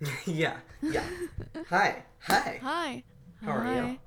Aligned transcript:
yeah, 0.26 0.56
yeah. 0.82 1.04
Hi, 1.68 2.02
hi. 2.20 2.58
Hi. 2.62 3.02
How 3.42 3.52
are 3.52 3.74
you? 3.74 3.98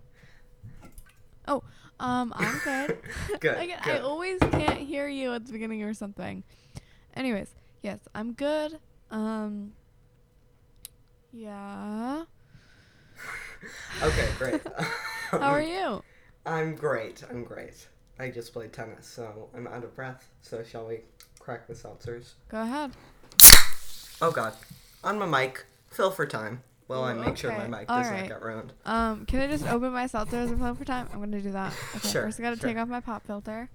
Oh, 1.48 1.64
um, 2.00 2.32
I'm 2.36 2.60
good. 2.64 2.98
Good, 3.40 3.58
I 3.58 3.80
good. 3.84 4.02
always 4.02 4.40
can't 4.40 4.78
hear 4.80 5.08
you 5.08 5.34
at 5.34 5.46
the 5.46 5.52
beginning 5.52 5.82
or 5.84 5.94
something. 5.94 6.44
Anyways, 7.16 7.56
yes, 7.82 8.00
I'm 8.14 8.34
good. 8.34 8.80
Um, 9.12 9.74
yeah. 11.32 12.24
Okay, 14.02 14.30
great. 14.38 14.62
How 15.32 15.40
are 15.40 15.62
you? 15.62 16.02
I'm 16.46 16.76
great. 16.76 17.24
I'm 17.30 17.44
great. 17.44 17.88
I 18.18 18.30
just 18.30 18.54
played 18.54 18.72
tennis, 18.72 19.06
so 19.06 19.50
I'm 19.54 19.68
out 19.68 19.84
of 19.84 19.94
breath. 19.96 20.30
So 20.42 20.64
shall 20.64 20.88
we 20.88 21.02
crack 21.40 21.68
the 21.68 21.74
seltzers? 21.74 22.34
Go 22.48 22.62
ahead. 22.62 22.92
Oh 24.22 24.32
God, 24.32 24.54
on 25.04 25.20
my 25.20 25.26
mic. 25.26 25.66
Fill 25.92 26.12
for 26.12 26.26
time. 26.26 26.64
While 26.88 27.04
I 27.04 27.14
make 27.14 27.38
sure 27.38 27.52
my 27.52 27.68
mic 27.68 27.88
does 27.88 28.08
Alright. 28.08 28.22
not 28.22 28.30
get 28.30 28.42
ruined. 28.42 28.74
Um, 28.84 29.26
can 29.28 29.42
I 29.42 29.48
just 29.48 29.68
open 29.68 29.92
my 29.92 30.06
seltzers 30.06 30.50
and 30.50 30.60
fill 30.60 30.74
for 30.74 30.86
time? 30.86 31.08
I'm 31.14 31.20
gonna 31.20 31.40
do 31.40 31.52
that. 31.52 31.72
Okay, 31.98 32.08
Sure, 32.10 32.24
First, 32.24 32.40
I 32.40 32.44
gotta 32.44 32.58
sure. 32.58 32.70
take 32.70 32.78
off 32.78 32.88
my 32.88 33.00
pop 33.00 33.26
filter. 33.28 33.70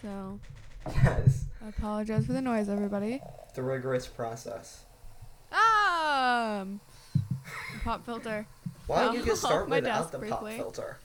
So, 0.00 0.38
Yes, 0.86 1.46
I 1.64 1.68
apologize 1.68 2.26
for 2.26 2.32
the 2.32 2.40
noise, 2.40 2.68
everybody. 2.68 3.20
the 3.56 3.62
rigorous 3.62 4.06
process. 4.06 4.84
Um, 5.50 6.80
pop 7.82 8.04
filter. 8.06 8.46
Why 8.86 9.02
don't 9.04 9.14
you 9.16 9.24
just 9.24 9.42
start 9.42 9.68
without 9.68 10.12
the 10.12 10.18
pop 10.20 10.40
briefly. 10.42 10.56
filter? 10.56 10.98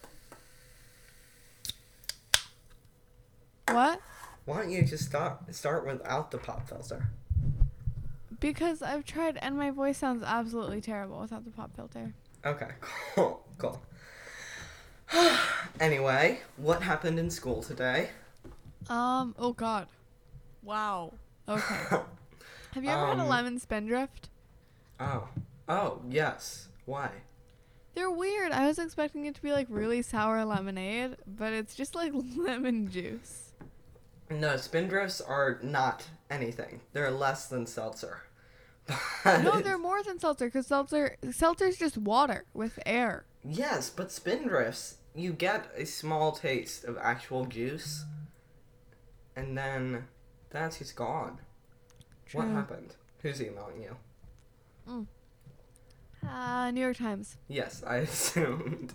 What? 3.70 4.00
Why 4.46 4.58
don't 4.62 4.70
you 4.70 4.84
just 4.84 5.06
start 5.06 5.40
start 5.56 5.86
without 5.88 6.30
the 6.30 6.38
pop 6.38 6.70
filter? 6.70 7.10
Because 8.40 8.82
I've 8.82 9.06
tried 9.06 9.38
and 9.42 9.58
my 9.58 9.72
voice 9.72 9.98
sounds 9.98 10.24
absolutely 10.24 10.82
terrible 10.82 11.20
without 11.20 11.46
the 11.46 11.52
pop 11.52 11.76
filter. 11.76 12.14
Okay, 12.46 12.70
cool, 13.16 13.44
cool. 13.58 13.82
anyway, 15.80 16.42
what 16.58 16.82
happened 16.82 17.20
in 17.20 17.30
school 17.30 17.62
today? 17.62 18.10
Um, 18.90 19.36
oh 19.38 19.54
god. 19.54 19.88
Wow. 20.64 21.14
Okay. 21.48 21.76
Have 22.74 22.84
you 22.84 22.90
ever 22.90 23.06
had 23.08 23.20
a 23.20 23.22
Um, 23.22 23.30
lemon 23.30 23.60
spindrift? 23.60 24.30
oh, 25.00 25.28
oh, 25.70 26.02
yes. 26.10 26.68
Why? 26.86 27.10
They're 27.94 28.12
weird. 28.12 28.52
I 28.52 28.68
was 28.68 28.78
expecting 28.78 29.26
it 29.26 29.36
to 29.36 29.42
be 29.42 29.52
like 29.54 29.68
really 29.70 30.02
sour 30.02 30.44
lemonade, 30.44 31.16
but 31.26 31.54
it's 31.54 31.76
just 31.76 31.96
like 31.96 32.12
lemon 32.36 32.90
juice. 32.92 33.54
No, 34.30 34.56
spindrifts 34.56 35.22
are 35.26 35.60
not 35.64 36.06
anything. 36.30 36.82
They're 36.94 37.12
less 37.12 37.48
than 37.48 37.66
seltzer. 37.66 38.24
No, 39.26 39.62
they're 39.64 39.78
more 39.78 40.04
than 40.04 40.20
seltzer 40.20 40.46
because 40.46 40.68
seltzer 40.68 41.18
seltzer's 41.32 41.78
just 41.78 41.98
water 41.98 42.46
with 42.54 42.80
air. 42.86 43.26
Yes, 43.44 43.90
but 43.90 44.10
spindrifts, 44.10 44.96
you 45.16 45.34
get 45.34 45.68
a 45.76 45.86
small 45.86 46.32
taste 46.32 46.84
of 46.84 46.98
actual 46.98 47.46
juice, 47.46 48.04
and 49.36 49.58
then 49.58 50.08
that's 50.50 50.80
just 50.80 50.96
gone. 50.96 51.40
What 52.34 52.48
happened? 52.48 52.96
Who's 53.22 53.42
emailing 53.42 53.82
you? 53.82 55.08
Uh, 56.28 56.72
New 56.72 56.82
York 56.82 56.98
Times. 56.98 57.38
Yes, 57.48 57.84
I 57.86 57.98
assumed. 58.08 58.94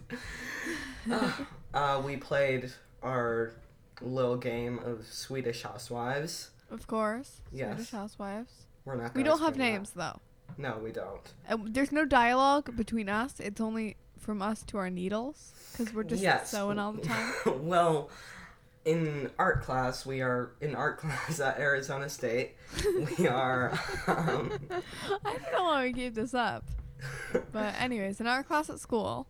uh, 1.74 2.02
we 2.04 2.16
played 2.16 2.72
our 3.02 3.52
little 4.00 4.36
game 4.36 4.78
of 4.84 5.06
Swedish 5.06 5.62
Housewives. 5.62 6.50
Of 6.70 6.86
course. 6.86 7.40
Yes. 7.52 7.74
Swedish 7.74 7.90
Housewives. 7.90 8.52
We're 8.84 8.96
not. 8.96 9.14
We 9.14 9.22
don't 9.22 9.38
have 9.38 9.50
explain 9.50 9.72
that. 9.72 9.78
names 9.78 9.90
though. 9.90 10.20
No, 10.58 10.78
we 10.82 10.92
don't. 10.92 11.32
Uh, 11.48 11.56
there's 11.64 11.92
no 11.92 12.04
dialogue 12.04 12.76
between 12.76 13.08
us. 13.08 13.40
It's 13.40 13.60
only 13.60 13.96
from 14.18 14.42
us 14.42 14.62
to 14.64 14.78
our 14.78 14.90
needles 14.90 15.52
because 15.72 15.94
we're 15.94 16.04
just 16.04 16.22
yes. 16.22 16.50
sewing 16.50 16.78
all 16.78 16.92
the 16.92 17.02
time. 17.02 17.32
well, 17.66 18.10
in 18.84 19.30
art 19.38 19.62
class, 19.62 20.04
we 20.04 20.20
are 20.20 20.52
in 20.60 20.74
art 20.74 20.98
class 20.98 21.40
at 21.40 21.58
Arizona 21.58 22.08
State. 22.08 22.56
We 23.18 23.26
are. 23.28 23.72
Um, 24.06 24.52
I 25.24 25.32
don't 25.32 25.52
know 25.52 25.64
why 25.64 25.84
we 25.84 25.92
keep 25.92 26.14
this 26.14 26.34
up. 26.34 26.64
But 27.52 27.74
anyways, 27.78 28.20
in 28.20 28.26
our 28.26 28.42
class 28.42 28.68
at 28.68 28.78
school, 28.78 29.26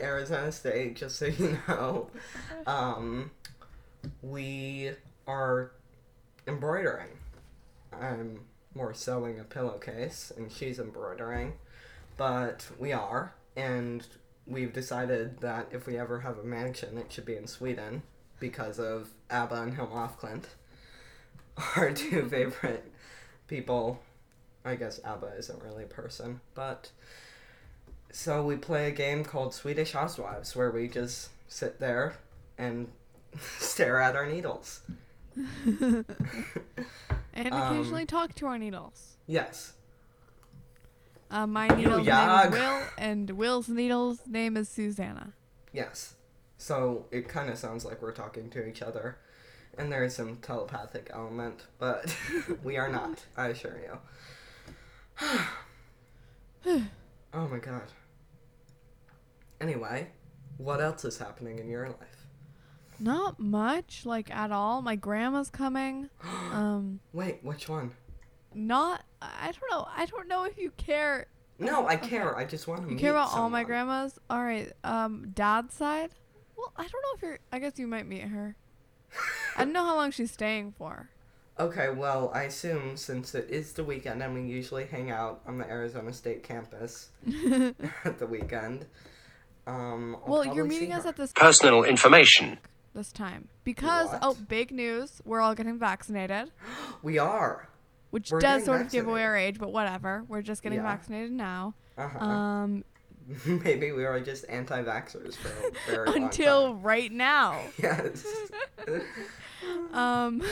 Arizona 0.00 0.52
State, 0.52 0.96
just 0.96 1.16
so 1.16 1.26
you 1.26 1.58
know, 1.66 2.08
um, 2.66 3.30
we 4.22 4.90
are 5.26 5.72
embroidering. 6.46 7.08
I'm 7.92 8.40
more 8.74 8.94
sewing 8.94 9.38
a 9.38 9.44
pillowcase, 9.44 10.32
and 10.36 10.50
she's 10.50 10.78
embroidering, 10.78 11.54
but 12.16 12.68
we 12.78 12.92
are, 12.92 13.34
and 13.56 14.06
we've 14.46 14.72
decided 14.72 15.40
that 15.40 15.68
if 15.70 15.86
we 15.86 15.96
ever 15.96 16.20
have 16.20 16.38
a 16.38 16.44
mansion, 16.44 16.98
it 16.98 17.12
should 17.12 17.24
be 17.24 17.36
in 17.36 17.46
Sweden 17.46 18.02
because 18.40 18.78
of 18.78 19.10
ABBA 19.30 19.54
and 19.54 19.78
af 19.78 20.16
our 21.76 21.92
two 21.92 22.28
favorite 22.28 22.92
people. 23.46 24.00
I 24.64 24.76
guess 24.76 25.00
ABBA 25.04 25.34
isn't 25.38 25.62
really 25.62 25.84
a 25.84 25.88
person, 25.88 26.40
but 26.54 26.90
so 28.10 28.44
we 28.44 28.56
play 28.56 28.88
a 28.88 28.92
game 28.92 29.24
called 29.24 29.54
Swedish 29.54 29.92
Housewives 29.92 30.56
where 30.56 30.70
we 30.70 30.88
just 30.88 31.30
sit 31.48 31.80
there 31.80 32.14
and 32.56 32.88
stare 33.58 34.00
at 34.00 34.16
our 34.16 34.26
needles. 34.26 34.80
and 37.34 37.52
Um, 37.52 37.76
occasionally 37.76 38.06
talk 38.06 38.34
to 38.36 38.46
our 38.46 38.58
needles. 38.58 39.16
Yes. 39.26 39.72
Uh, 41.30 41.46
my 41.46 41.68
needle's 41.68 42.06
name 42.06 42.46
is 42.46 42.52
Will, 42.52 42.82
and 42.98 43.30
Will's 43.30 43.68
needle's 43.68 44.20
name 44.26 44.56
is 44.56 44.68
Susanna. 44.68 45.32
Yes. 45.72 46.14
So 46.58 47.06
it 47.10 47.28
kind 47.28 47.50
of 47.50 47.58
sounds 47.58 47.84
like 47.84 48.00
we're 48.00 48.12
talking 48.12 48.50
to 48.50 48.66
each 48.66 48.82
other. 48.82 49.18
And 49.76 49.90
there 49.90 50.04
is 50.04 50.14
some 50.14 50.36
telepathic 50.36 51.10
element, 51.12 51.64
but 51.78 52.16
we 52.62 52.76
are 52.76 52.88
not, 52.88 53.24
I 53.36 53.48
assure 53.48 53.76
you. 53.80 53.98
oh 57.34 57.48
my 57.48 57.58
god. 57.58 57.90
Anyway, 59.60 60.08
what 60.58 60.80
else 60.80 61.04
is 61.04 61.18
happening 61.18 61.58
in 61.58 61.68
your 61.68 61.88
life? 61.88 62.13
Not 63.00 63.38
much, 63.40 64.06
like 64.06 64.30
at 64.34 64.50
all. 64.52 64.82
My 64.82 64.96
grandma's 64.96 65.50
coming. 65.50 66.08
Um, 66.52 67.00
Wait, 67.12 67.40
which 67.42 67.68
one? 67.68 67.90
not. 68.54 69.04
I 69.20 69.46
don't 69.52 69.70
know. 69.70 69.88
I 69.96 70.06
don't 70.06 70.28
know 70.28 70.44
if 70.44 70.56
you 70.58 70.70
care. 70.76 71.26
No, 71.58 71.86
I 71.86 71.94
Okay. 71.94 72.08
care. 72.08 72.36
I 72.36 72.44
just 72.44 72.68
want 72.68 72.80
to 72.82 72.86
meet. 72.86 72.90
You 72.92 72.96
meet 72.96 73.00
care 73.00 73.10
about 73.10 73.32
all 73.32 73.50
my 73.50 73.64
grandmas. 73.64 74.18
All 74.30 74.42
right. 74.42 74.70
Um, 74.84 75.30
dad's 75.34 75.74
side. 75.74 76.10
Well, 76.56 76.72
I 76.76 76.82
don't 76.82 76.92
know 76.92 77.08
if 77.16 77.22
you're. 77.22 77.38
I 77.50 77.58
guess 77.58 77.78
you 77.78 77.86
might 77.88 78.06
meet 78.06 78.22
her. 78.22 78.54
I 79.56 79.64
don't 79.64 79.72
know 79.72 79.84
how 79.84 79.96
long 79.96 80.10
she's 80.12 80.30
staying 80.30 80.74
for. 80.78 81.08
Okay, 81.58 81.88
well, 81.90 82.30
I 82.34 82.44
assume 82.44 82.96
since 82.96 83.34
it 83.34 83.48
is 83.48 83.72
the 83.72 83.84
weekend 83.84 84.22
and 84.22 84.34
we 84.34 84.42
usually 84.42 84.86
hang 84.86 85.10
out 85.12 85.40
on 85.46 85.58
the 85.58 85.68
Arizona 85.70 86.12
State 86.12 86.42
campus 86.42 87.10
at 88.04 88.18
the 88.18 88.26
weekend, 88.26 88.86
um, 89.66 90.16
I'll 90.26 90.32
well, 90.32 90.54
you're 90.54 90.64
meeting 90.64 90.92
us 90.92 91.06
at 91.06 91.16
this 91.16 91.32
Personal 91.32 91.84
information. 91.84 92.58
This 92.94 93.12
time 93.12 93.48
because 93.64 94.08
What? 94.10 94.18
oh, 94.22 94.34
big 94.48 94.70
news! 94.70 95.20
We're 95.24 95.40
all 95.40 95.54
getting 95.54 95.78
vaccinated, 95.78 96.50
We 97.02 97.18
are. 97.18 97.68
which 98.10 98.30
We're 98.30 98.40
does 98.40 98.64
sort 98.64 98.80
of 98.80 98.90
give 98.90 99.06
away 99.08 99.24
our 99.24 99.36
age, 99.36 99.58
but 99.58 99.72
whatever. 99.72 100.24
We're 100.28 100.42
just 100.42 100.62
getting 100.62 100.78
Yeah. 100.78 100.84
vaccinated 100.84 101.32
now. 101.32 101.74
Uh-huh. 101.98 102.18
Um, 102.24 102.84
Maybe 103.46 103.90
we 103.92 104.04
are 104.04 104.20
just 104.20 104.44
anti-vaxxers 104.48 105.34
for 105.36 105.48
a 105.48 105.72
very 105.90 106.06
long 106.06 106.24
until 106.24 106.74
right 106.74 107.10
now. 107.10 107.60
Yes. 107.78 108.24
Um, 109.92 110.42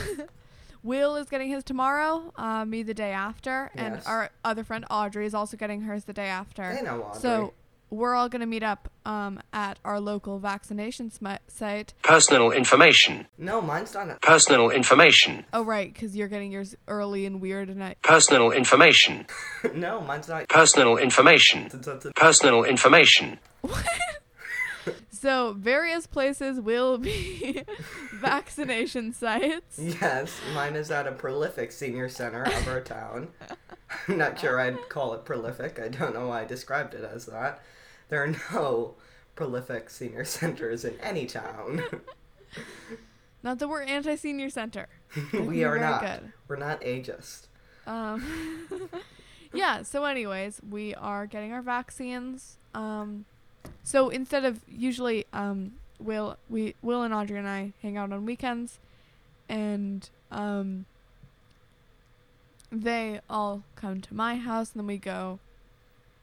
Will 0.81 1.15
is 1.15 1.29
getting 1.29 1.49
his 1.49 1.63
tomorrow. 1.63 2.33
Uh, 2.35 2.65
me 2.65 2.81
the 2.83 2.93
day 2.95 3.11
after, 3.11 3.69
and 3.75 3.95
Yes. 3.95 4.05
our 4.07 4.29
other 4.43 4.63
friend 4.63 4.85
Audrey 4.89 5.25
is 5.25 5.33
also 5.35 5.55
getting 5.55 5.81
hers 5.83 6.05
the 6.05 6.13
day 6.13 6.27
after. 6.27 6.63
I 6.63 6.81
know 6.81 7.03
Audrey. 7.03 7.21
So 7.21 7.53
we're 7.93 8.15
all 8.15 8.27
gonna 8.29 8.45
meet 8.45 8.63
up 8.63 8.89
um, 9.05 9.39
at 9.53 9.77
our 9.85 9.99
local 9.99 10.39
vaccination 10.39 11.09
smi- 11.11 11.39
site. 11.47 11.93
Personal 12.03 12.51
information. 12.51 13.27
no, 13.37 13.61
mine's 13.61 13.93
not. 13.93 14.09
A- 14.09 14.15
Personal 14.21 14.69
information. 14.69 15.45
Oh 15.53 15.63
right, 15.63 15.93
because 15.93 16.15
you're 16.15 16.27
getting 16.27 16.51
yours 16.51 16.75
early 16.87 17.25
and 17.25 17.39
weird, 17.39 17.69
and 17.69 17.83
I. 17.83 17.95
Personal 18.01 18.51
information. 18.51 19.25
no, 19.75 20.01
mine's 20.01 20.27
not. 20.27 20.49
Personal 20.49 20.97
information. 20.97 21.69
Personal 22.15 22.63
information. 22.63 23.39
What? 23.61 23.85
So 25.11 25.53
various 25.57 26.05
places 26.05 26.59
will 26.59 26.97
be 26.97 27.61
vaccination 28.11 29.13
sites. 29.13 29.79
Yes, 29.79 30.33
mine 30.53 30.75
is 30.75 30.91
at 30.91 31.07
a 31.07 31.13
prolific 31.13 31.71
senior 31.71 32.09
center 32.09 32.43
of 32.43 32.67
our 32.67 32.81
town. 32.81 33.29
I'm 34.09 34.17
not 34.17 34.37
sure 34.37 34.59
I'd 34.59 34.89
call 34.89 35.13
it 35.13 35.23
prolific. 35.23 35.79
I 35.79 35.87
don't 35.87 36.13
know 36.13 36.27
why 36.27 36.41
I 36.41 36.45
described 36.45 36.93
it 36.93 37.05
as 37.05 37.25
that. 37.27 37.61
There 38.13 38.21
are 38.21 38.35
no 38.53 38.93
prolific 39.33 39.89
senior 39.89 40.23
centers 40.23 40.85
in 40.85 40.99
any 41.01 41.25
town. 41.25 41.81
Not 43.43 43.57
that 43.57 43.67
we're 43.67 43.81
anti-senior 43.81 44.51
center. 44.51 44.87
We 45.33 45.65
we're 45.65 45.79
not. 45.79 46.01
good. 46.01 46.31
We're 46.47 46.57
not 46.57 46.79
ageist. 46.81 47.47
Um, 47.87 48.69
yeah. 49.53 49.81
So, 49.81 50.05
anyways, 50.05 50.61
we 50.69 50.93
are 50.93 51.25
getting 51.25 51.53
our 51.53 51.63
vaccines. 51.63 52.59
Um, 52.75 53.25
so 53.83 54.09
instead 54.09 54.45
of 54.45 54.61
usually, 54.67 55.25
um, 55.33 55.71
Will 55.99 56.37
we 56.47 56.75
Will 56.83 57.01
and 57.01 57.15
Audrey 57.15 57.39
and 57.39 57.47
I 57.47 57.73
hang 57.81 57.97
out 57.97 58.11
on 58.11 58.27
weekends, 58.27 58.77
and 59.49 60.07
um, 60.29 60.85
they 62.71 63.21
all 63.27 63.63
come 63.75 64.01
to 64.01 64.13
my 64.13 64.35
house, 64.35 64.71
and 64.73 64.81
then 64.81 64.87
we 64.87 64.99
go 64.99 65.39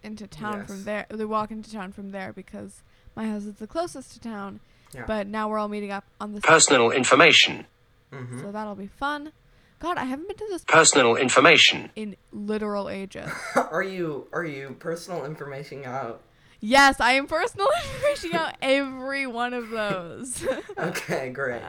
into 0.02 0.26
town 0.26 0.58
Yes. 0.60 0.66
from 0.68 0.84
there. 0.84 1.06
They 1.08 1.24
walk 1.24 1.50
into 1.50 1.70
town 1.72 1.92
from 1.92 2.10
there 2.10 2.32
because 2.32 2.82
my 3.16 3.26
house 3.26 3.44
is 3.44 3.56
the 3.56 3.66
closest 3.66 4.12
to 4.14 4.20
town. 4.20 4.60
Yeah. 4.94 5.04
But 5.06 5.26
now 5.26 5.48
we're 5.48 5.58
all 5.58 5.68
meeting 5.68 5.90
up 5.92 6.04
on 6.20 6.32
the 6.34 6.40
Personal 6.40 6.90
information. 6.90 7.66
hmm 8.12 8.40
so 8.40 8.50
that'll 8.52 8.74
be 8.74 8.88
fun. 8.88 9.32
God, 9.78 9.96
I 9.96 10.04
haven't 10.04 10.28
been 10.28 10.36
to 10.36 10.46
this 10.50 10.64
Personal 10.64 11.16
information. 11.16 11.90
in 11.96 12.16
literal 12.32 12.88
ages. 12.90 13.30
are 13.54 13.82
you 13.82 14.26
are 14.32 14.44
you 14.44 14.76
personal 14.78 15.24
information 15.24 15.84
out? 15.84 16.22
Yes, 16.62 17.00
I 17.00 17.12
am 17.12 17.26
personal 17.26 17.68
information 17.94 18.34
out 18.34 18.54
every 18.60 19.26
one 19.26 19.54
of 19.54 19.70
those. 19.70 20.44
Okay, 20.78 21.30
great. 21.30 21.62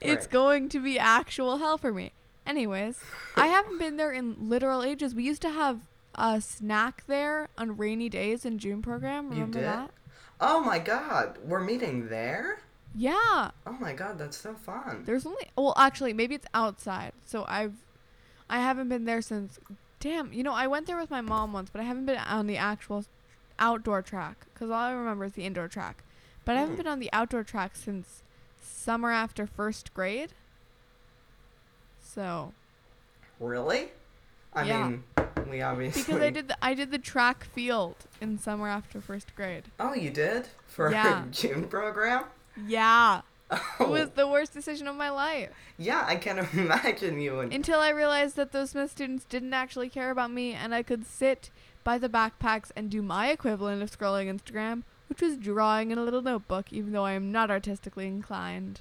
it's 0.00 0.24
Right. 0.26 0.30
going 0.30 0.68
to 0.70 0.80
be 0.80 0.98
actual 0.98 1.58
hell 1.58 1.78
for 1.78 1.92
me. 1.92 2.12
Anyways, 2.46 2.98
I 3.36 3.46
haven't 3.48 3.78
been 3.78 3.96
there 3.96 4.10
in 4.10 4.48
literal 4.48 4.82
ages. 4.82 5.14
We 5.14 5.22
used 5.24 5.42
to 5.42 5.50
have 5.50 5.80
a 6.14 6.40
snack 6.40 7.04
there 7.06 7.48
on 7.56 7.76
rainy 7.76 8.08
days 8.08 8.44
in 8.44 8.58
June 8.58 8.82
program. 8.82 9.26
You 9.26 9.30
Remember 9.46 9.58
did? 9.60 9.66
that? 9.68 9.90
Oh 10.40 10.60
my 10.60 10.78
god, 10.78 11.38
we're 11.44 11.60
meeting 11.60 12.08
there? 12.08 12.60
Yeah. 12.94 13.50
Oh 13.66 13.76
my 13.78 13.92
god, 13.92 14.18
that's 14.18 14.36
so 14.36 14.54
fun. 14.54 15.02
There's 15.06 15.26
only 15.26 15.50
well, 15.56 15.74
actually, 15.76 16.12
maybe 16.12 16.34
it's 16.34 16.46
outside. 16.54 17.12
So 17.24 17.44
I've 17.48 17.74
I 18.48 18.58
haven't 18.58 18.88
been 18.88 19.04
there 19.04 19.22
since 19.22 19.58
damn, 20.00 20.32
you 20.32 20.42
know, 20.42 20.54
I 20.54 20.66
went 20.66 20.86
there 20.86 20.96
with 20.98 21.10
my 21.10 21.20
mom 21.20 21.52
once, 21.52 21.70
but 21.70 21.80
I 21.80 21.84
haven't 21.84 22.06
been 22.06 22.18
on 22.18 22.46
the 22.46 22.56
actual 22.56 23.04
outdoor 23.58 24.02
track 24.02 24.46
cuz 24.54 24.70
all 24.70 24.76
I 24.76 24.92
remember 24.92 25.24
is 25.24 25.32
the 25.32 25.44
indoor 25.44 25.68
track. 25.68 26.02
But 26.44 26.56
I 26.56 26.60
haven't 26.60 26.74
Mm. 26.74 26.78
been 26.78 26.86
on 26.86 26.98
the 27.00 27.10
outdoor 27.12 27.44
track 27.44 27.76
since 27.76 28.22
summer 28.60 29.10
after 29.10 29.46
1st 29.46 29.92
grade. 29.94 30.32
So, 32.02 32.52
Really? 33.38 33.88
I 34.52 34.64
Yeah. 34.64 34.88
mean, 34.88 35.04
we 35.50 35.60
obviously 35.60 36.02
because 36.04 36.22
I 36.22 36.30
did 36.30 36.48
the 36.48 36.56
I 36.64 36.74
did 36.74 36.90
the 36.90 36.98
track 36.98 37.44
field 37.44 37.96
in 38.20 38.38
summer 38.38 38.68
after 38.68 39.00
1st 39.00 39.34
grade. 39.34 39.64
Oh, 39.78 39.92
you 39.94 40.10
did 40.10 40.48
for 40.66 40.90
Yeah. 40.90 41.24
a 41.28 41.30
June 41.30 41.64
program? 41.68 42.24
Yeah. 42.66 43.22
Oh, 43.50 43.60
It 43.80 43.88
was 43.88 44.10
the 44.10 44.28
worst 44.28 44.52
decision 44.54 44.86
of 44.86 44.94
my 44.96 45.10
life. 45.10 45.50
yeah. 45.76 46.04
I 46.06 46.16
can't 46.16 46.38
imagine 46.54 47.20
you 47.20 47.40
and 47.40 47.52
Until 47.52 47.80
I 47.80 47.88
realized 47.90 48.36
that 48.36 48.52
those 48.52 48.70
Smith 48.70 48.90
students 48.92 49.24
didn't 49.24 49.52
actually 49.54 49.88
care 49.88 50.10
about 50.10 50.30
me 50.30 50.52
and 50.54 50.74
I 50.74 50.82
could 50.82 51.04
sit 51.06 51.50
by 51.82 51.98
the 51.98 52.08
backpacks 52.08 52.70
and 52.76 52.88
do 52.90 53.02
my 53.02 53.28
equivalent 53.30 53.82
of 53.82 53.90
scrolling 53.90 54.26
Instagram, 54.32 54.82
which 55.08 55.20
was 55.22 55.36
drawing 55.36 55.90
in 55.90 55.98
a 55.98 56.02
little 56.04 56.22
notebook, 56.22 56.72
even 56.72 56.92
though 56.92 57.04
I 57.06 57.12
am 57.12 57.32
not 57.32 57.50
artistically 57.50 58.06
inclined. 58.06 58.80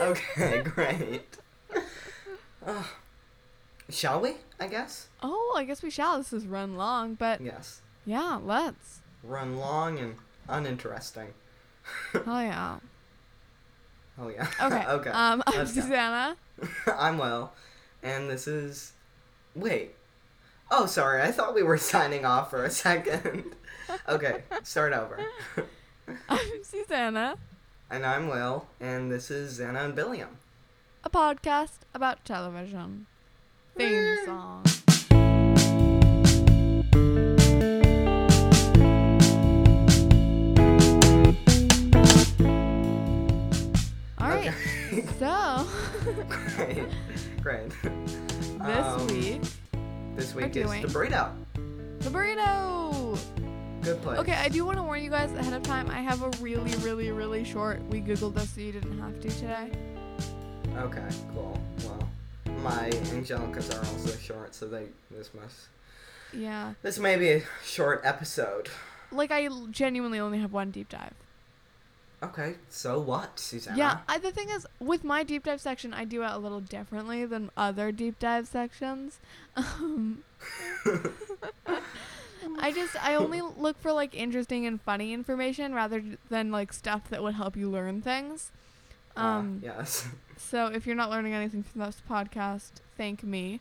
okay, 0.00 0.62
great. 0.62 1.36
Ugh. 2.66 2.84
Shall 3.90 4.20
we? 4.20 4.34
I 4.60 4.66
guess. 4.68 5.08
Oh, 5.22 5.54
I 5.56 5.64
guess 5.64 5.82
we 5.82 5.90
shall. 5.90 6.18
This 6.18 6.32
is 6.32 6.46
run 6.46 6.76
long, 6.76 7.14
but 7.14 7.40
Yes. 7.40 7.80
yeah, 8.04 8.38
let's. 8.42 9.00
Run 9.22 9.56
long 9.58 9.98
and 9.98 10.16
uninteresting. 10.48 11.34
Oh 12.26 12.40
yeah. 12.40 12.78
Oh 14.18 14.28
yeah. 14.28 14.46
Okay. 14.62 14.84
okay. 14.88 15.10
Um, 15.10 15.42
I'm 15.46 15.58
Let's. 15.58 15.74
Susanna. 15.74 16.36
I'm 16.86 17.18
Will, 17.18 17.52
and 18.02 18.30
this 18.30 18.46
is. 18.46 18.92
Wait. 19.54 19.94
Oh, 20.70 20.86
sorry. 20.86 21.20
I 21.20 21.30
thought 21.30 21.54
we 21.54 21.62
were 21.62 21.76
signing 21.76 22.24
off 22.24 22.48
for 22.50 22.64
a 22.64 22.70
second. 22.70 23.44
okay, 24.08 24.44
start 24.62 24.92
over. 24.94 25.20
I'm 26.28 26.38
Susanna. 26.62 27.36
and 27.90 28.06
I'm 28.06 28.28
Will, 28.28 28.66
and 28.80 29.12
this 29.12 29.30
is 29.30 29.58
Xana 29.58 29.84
and 29.84 29.94
Billiam. 29.94 30.38
A 31.04 31.10
podcast 31.10 31.80
about 31.92 32.24
television. 32.24 33.06
Theme 33.76 34.16
song. 34.24 34.62
All 44.18 44.28
right. 44.28 44.48
Okay. 44.48 44.54
So 45.18 45.66
great. 46.56 46.86
Great. 47.42 47.70
this 47.82 48.86
Um, 48.86 49.06
week, 49.08 49.42
This 50.14 50.34
week 50.34 50.56
is 50.56 50.66
doing- 50.66 50.82
the 50.82 50.88
burrito. 50.88 51.32
the 52.00 52.10
burrito. 52.10 53.18
Good 53.82 54.00
place. 54.02 54.18
Okay, 54.20 54.34
I 54.34 54.48
do 54.48 54.64
want 54.64 54.76
to 54.78 54.82
warn 54.84 55.02
you 55.02 55.10
guys 55.10 55.32
ahead 55.32 55.52
of 55.52 55.62
time. 55.62 55.90
I 55.90 55.98
have 56.00 56.22
a 56.22 56.30
really, 56.40 56.72
really, 56.76 57.10
really 57.10 57.42
short. 57.44 57.82
We 57.88 58.00
googled 58.00 58.34
this 58.34 58.50
so 58.50 58.60
you 58.60 58.70
didn't 58.72 58.98
have 59.00 59.18
to 59.20 59.28
today. 59.30 59.70
Okay, 60.78 61.08
cool. 61.34 61.60
Well, 61.84 62.03
my 62.62 62.90
Angelicas 63.12 63.72
are 63.74 63.78
also 63.86 64.16
short, 64.18 64.54
so 64.54 64.66
they 64.66 64.86
this 65.10 65.30
must 65.34 65.68
Yeah. 66.32 66.74
this 66.82 66.98
may 66.98 67.16
be 67.16 67.30
a 67.30 67.42
short 67.64 68.00
episode. 68.04 68.68
Like 69.12 69.30
I 69.30 69.48
genuinely 69.70 70.18
only 70.18 70.38
have 70.40 70.52
one 70.52 70.70
deep 70.70 70.88
dive. 70.88 71.14
Okay, 72.22 72.54
so 72.70 72.98
what, 73.00 73.38
Susanna? 73.38 73.76
Yeah, 73.76 73.98
I, 74.08 74.16
the 74.18 74.30
thing 74.32 74.48
is, 74.48 74.66
with 74.80 75.04
my 75.04 75.24
deep 75.24 75.44
dive 75.44 75.60
section, 75.60 75.92
I 75.92 76.06
do 76.06 76.22
it 76.22 76.30
a 76.30 76.38
little 76.38 76.60
differently 76.60 77.26
than 77.26 77.50
other 77.56 77.92
deep 77.92 78.18
dive 78.18 78.46
sections. 78.48 79.18
Um, 79.56 80.22
I 82.58 82.72
just, 82.72 82.94
I 83.02 83.14
only 83.14 83.40
look 83.58 83.78
for 83.80 83.92
like 83.92 84.14
interesting 84.14 84.66
and 84.66 84.80
funny 84.80 85.12
information 85.12 85.74
rather 85.74 86.02
than 86.28 86.50
like 86.52 86.72
stuff 86.72 87.08
that 87.10 87.22
would 87.22 87.34
help 87.34 87.56
you 87.56 87.70
learn 87.70 88.02
things. 88.02 88.50
Ah, 89.16 89.38
Um, 89.38 89.60
yes. 89.64 90.06
So 90.36 90.66
if 90.66 90.86
you're 90.86 90.96
not 90.96 91.10
learning 91.10 91.32
anything 91.34 91.62
from 91.62 91.80
this 91.82 92.02
podcast, 92.08 92.72
thank 92.96 93.22
me. 93.22 93.60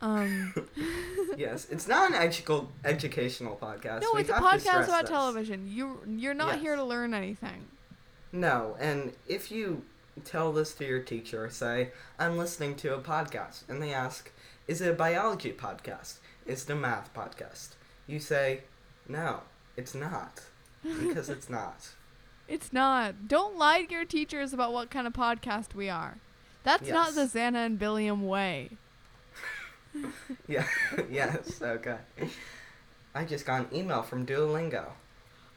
Um, 0.00 0.54
yes, 1.36 1.66
it's 1.70 1.86
not 1.88 2.10
an 2.10 2.16
educational 2.16 2.70
educational 2.84 3.56
podcast. 3.56 4.02
no, 4.02 4.10
We 4.14 4.20
it's 4.22 4.30
a 4.30 4.34
podcast 4.34 4.84
about 4.84 5.02
this. 5.02 5.10
television. 5.10 5.66
You, 5.66 6.00
you're 6.06 6.34
not 6.34 6.54
Yes. 6.54 6.60
here 6.62 6.76
to 6.76 6.84
learn 6.84 7.14
anything. 7.14 7.66
No, 8.32 8.76
and 8.80 9.12
if 9.28 9.50
you 9.52 9.82
tell 10.24 10.52
this 10.52 10.74
to 10.74 10.84
your 10.86 11.00
teacher, 11.00 11.48
say, 11.50 11.90
I'm 12.18 12.36
listening 12.36 12.74
to 12.76 12.94
a 12.94 12.98
podcast, 13.00 13.68
and 13.68 13.80
they 13.82 13.92
ask, 13.94 14.30
Is 14.66 14.80
it 14.80 14.90
a 14.90 14.94
biology 14.94 15.52
podcast? 15.52 16.18
Is 16.46 16.64
it 16.64 16.70
a 16.70 16.74
math 16.74 17.12
podcast? 17.14 17.70
You 18.06 18.18
say, 18.18 18.62
No, 19.08 19.40
it's 19.76 19.94
not. 19.94 20.40
Because 20.82 21.28
it's 21.30 21.48
not. 21.58 21.88
It's 22.48 22.72
not. 22.72 23.26
Don't 23.28 23.56
lie 23.56 23.82
to 23.84 23.92
your 23.92 24.04
teachers 24.04 24.52
about 24.52 24.72
what 24.72 24.90
kind 24.90 25.06
of 25.06 25.12
podcast 25.12 25.74
we 25.74 25.88
are. 25.88 26.18
That's 26.62 26.88
not 26.88 27.14
the 27.14 27.22
Yes. 27.22 27.34
Xana 27.34 27.66
and 27.66 27.78
Billiam 27.78 28.26
way. 28.26 28.70
Yeah, 30.48 30.66
yes, 31.10 31.62
okay. 31.62 31.98
I 33.14 33.24
just 33.24 33.46
got 33.46 33.60
an 33.70 33.76
email 33.78 34.02
from 34.02 34.26
Duolingo. 34.26 34.86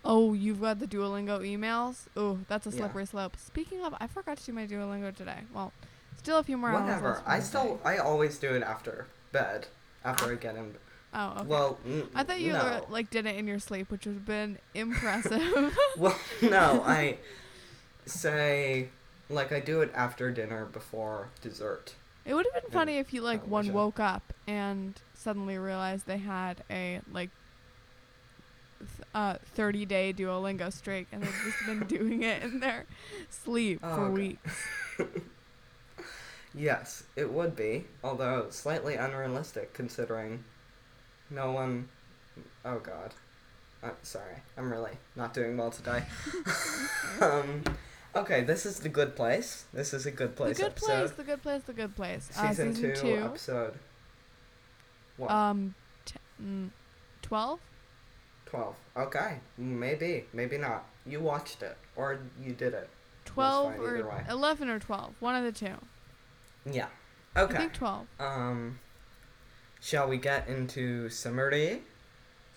Oh, 0.05 0.33
you've 0.33 0.61
got 0.61 0.77
the 0.79 0.85
Duolingo 0.85 1.39
emails? 1.41 2.05
Oh, 2.15 2.39
that's 2.47 2.67
a 2.67 2.69
Yeah. 2.69 2.77
slippery 2.77 3.07
slope. 3.07 3.35
Speaking 3.37 3.83
of, 3.83 3.95
I 3.99 4.05
forgot 4.05 4.37
to 4.37 4.45
do 4.45 4.53
my 4.53 4.67
Duolingo 4.67 5.13
today. 5.15 5.39
Well, 5.53 5.73
still 6.17 6.37
a 6.37 6.43
few 6.43 6.55
more 6.55 6.69
hours. 6.69 6.81
Whatever. 6.83 7.23
I 7.25 7.39
still, 7.39 7.77
day. 7.77 7.81
I 7.83 7.97
always 7.97 8.37
do 8.37 8.53
it 8.53 8.61
after 8.61 9.07
bed. 9.31 9.67
After. 10.05 10.31
I 10.31 10.35
get 10.35 10.55
in. 10.55 10.75
Oh, 11.19 11.33
okay. 11.39 11.47
Well, 11.47 11.79
n- 11.83 12.07
I 12.13 12.23
thought 12.23 12.39
you 12.39 12.53
no. 12.53 12.59
uh, 12.59 12.81
like 12.89 13.09
did 13.09 13.25
it 13.25 13.35
in 13.37 13.47
your 13.47 13.57
sleep, 13.57 13.89
which 13.89 14.05
would 14.05 14.13
have 14.13 14.25
been 14.25 14.59
impressive. 14.75 15.75
Well, 15.97 16.15
no, 16.43 16.83
I 16.85 17.17
say 18.05 18.89
like 19.29 19.51
I 19.51 19.59
do 19.59 19.81
it 19.81 19.91
after 19.95 20.29
dinner 20.31 20.65
before 20.65 21.29
dessert. 21.41 21.95
it 22.23 22.33
would 22.35 22.45
have 22.53 22.61
been 22.63 22.71
funny 22.71 22.97
if 22.99 23.13
you 23.13 23.21
like 23.21 23.45
one 23.47 23.73
woke 23.73 23.99
up 23.99 24.31
and 24.47 24.93
suddenly 25.15 25.57
realized 25.57 26.05
they 26.05 26.19
had 26.19 26.63
a 26.69 27.01
like 27.11 27.31
th- 28.79 29.07
uh 29.15 29.35
30 29.55 29.85
day 29.85 30.13
Duolingo 30.13 30.71
streak 30.71 31.07
and 31.11 31.23
they've 31.23 31.41
just 31.43 31.65
been 31.65 31.85
doing 31.97 32.21
it 32.23 32.43
in 32.43 32.59
their 32.59 32.85
sleep 33.31 33.79
Oh, 33.83 33.95
for 33.95 34.01
okay. 34.03 34.13
weeks. 34.21 34.67
Yes, 36.53 37.03
it 37.15 37.31
would 37.31 37.55
be, 37.55 37.85
although 38.03 38.47
slightly 38.49 38.95
unrealistic 38.95 39.73
considering 39.73 40.43
no 41.29 41.51
one. 41.51 41.89
Oh 42.65 42.79
God. 42.79 43.13
Uh, 43.83 43.91
sorry, 44.01 44.35
I'm 44.57 44.71
really 44.71 44.93
not 45.15 45.33
doing 45.33 45.55
well 45.55 45.69
today. 45.69 46.03
um, 47.21 47.63
okay, 48.15 48.41
this 48.43 48.65
is 48.65 48.79
the 48.79 48.89
good 48.89 49.15
place. 49.15 49.65
This 49.71 49.93
is 49.93 50.05
a 50.05 50.11
good 50.11 50.35
place. 50.35 50.57
The 50.57 50.63
good 50.63 50.71
episode. 50.71 50.87
place, 50.87 51.11
the 51.11 51.23
good 51.23 51.43
place, 51.43 51.61
the 51.63 51.73
good 51.73 51.95
place. 51.95 52.29
Uh, 52.35 52.49
Season, 52.49 52.73
season 52.73 52.95
two, 52.95 53.01
two, 53.01 53.23
episode. 53.23 53.73
What? 55.17 55.31
um, 55.31 55.75
t- 56.05 56.15
mm, 56.43 56.69
12? 57.21 57.59
Twelve. 58.45 58.75
Okay, 58.95 59.37
maybe, 59.57 60.25
maybe 60.33 60.57
not. 60.57 60.85
You 61.05 61.19
watched 61.19 61.61
it, 61.61 61.77
or 61.95 62.19
you 62.43 62.53
did 62.53 62.73
it. 62.73 62.89
12 63.25 63.75
fine 63.75 63.79
or 63.81 64.23
11 64.29 64.69
or 64.69 64.79
12. 64.79 65.13
One 65.19 65.35
of 65.35 65.43
the 65.43 65.51
two. 65.51 65.75
Yeah. 66.65 66.87
Okay. 67.35 67.55
I 67.55 67.57
think 67.57 67.73
12. 67.73 68.07
Um. 68.19 68.79
Shall 69.79 70.07
we 70.07 70.17
get 70.17 70.47
into 70.47 71.09
summary? 71.09 71.81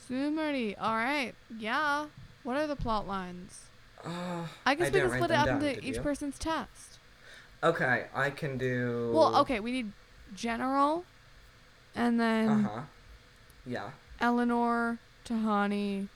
Summary. 0.09 0.77
All 0.77 0.95
right. 0.97 1.33
Yeah. 1.59 2.07
What 2.43 2.57
are 2.57 2.67
the 2.67 2.77
plot 2.77 3.07
lines? 3.07 3.61
Uh, 4.05 4.47
I 4.65 4.75
guess 4.75 4.93
we 4.93 5.00
can 5.00 5.11
split 5.11 5.31
it 5.31 5.37
up 5.37 5.47
down, 5.47 5.62
into 5.62 5.85
each 5.85 5.97
you? 5.97 6.03
person's 6.03 6.39
test. 6.39 6.99
Okay, 7.62 8.07
I 8.15 8.31
can 8.31 8.57
do. 8.57 9.12
Well, 9.15 9.37
okay, 9.43 9.61
we 9.61 9.73
need 9.73 9.93
general, 10.35 11.05
and 11.95 12.19
then 12.19 12.49
Uh 12.49 12.69
huh. 12.69 12.81
Yeah. 13.67 13.91
Eleanor, 14.21 14.99
Tahani, 15.27 16.09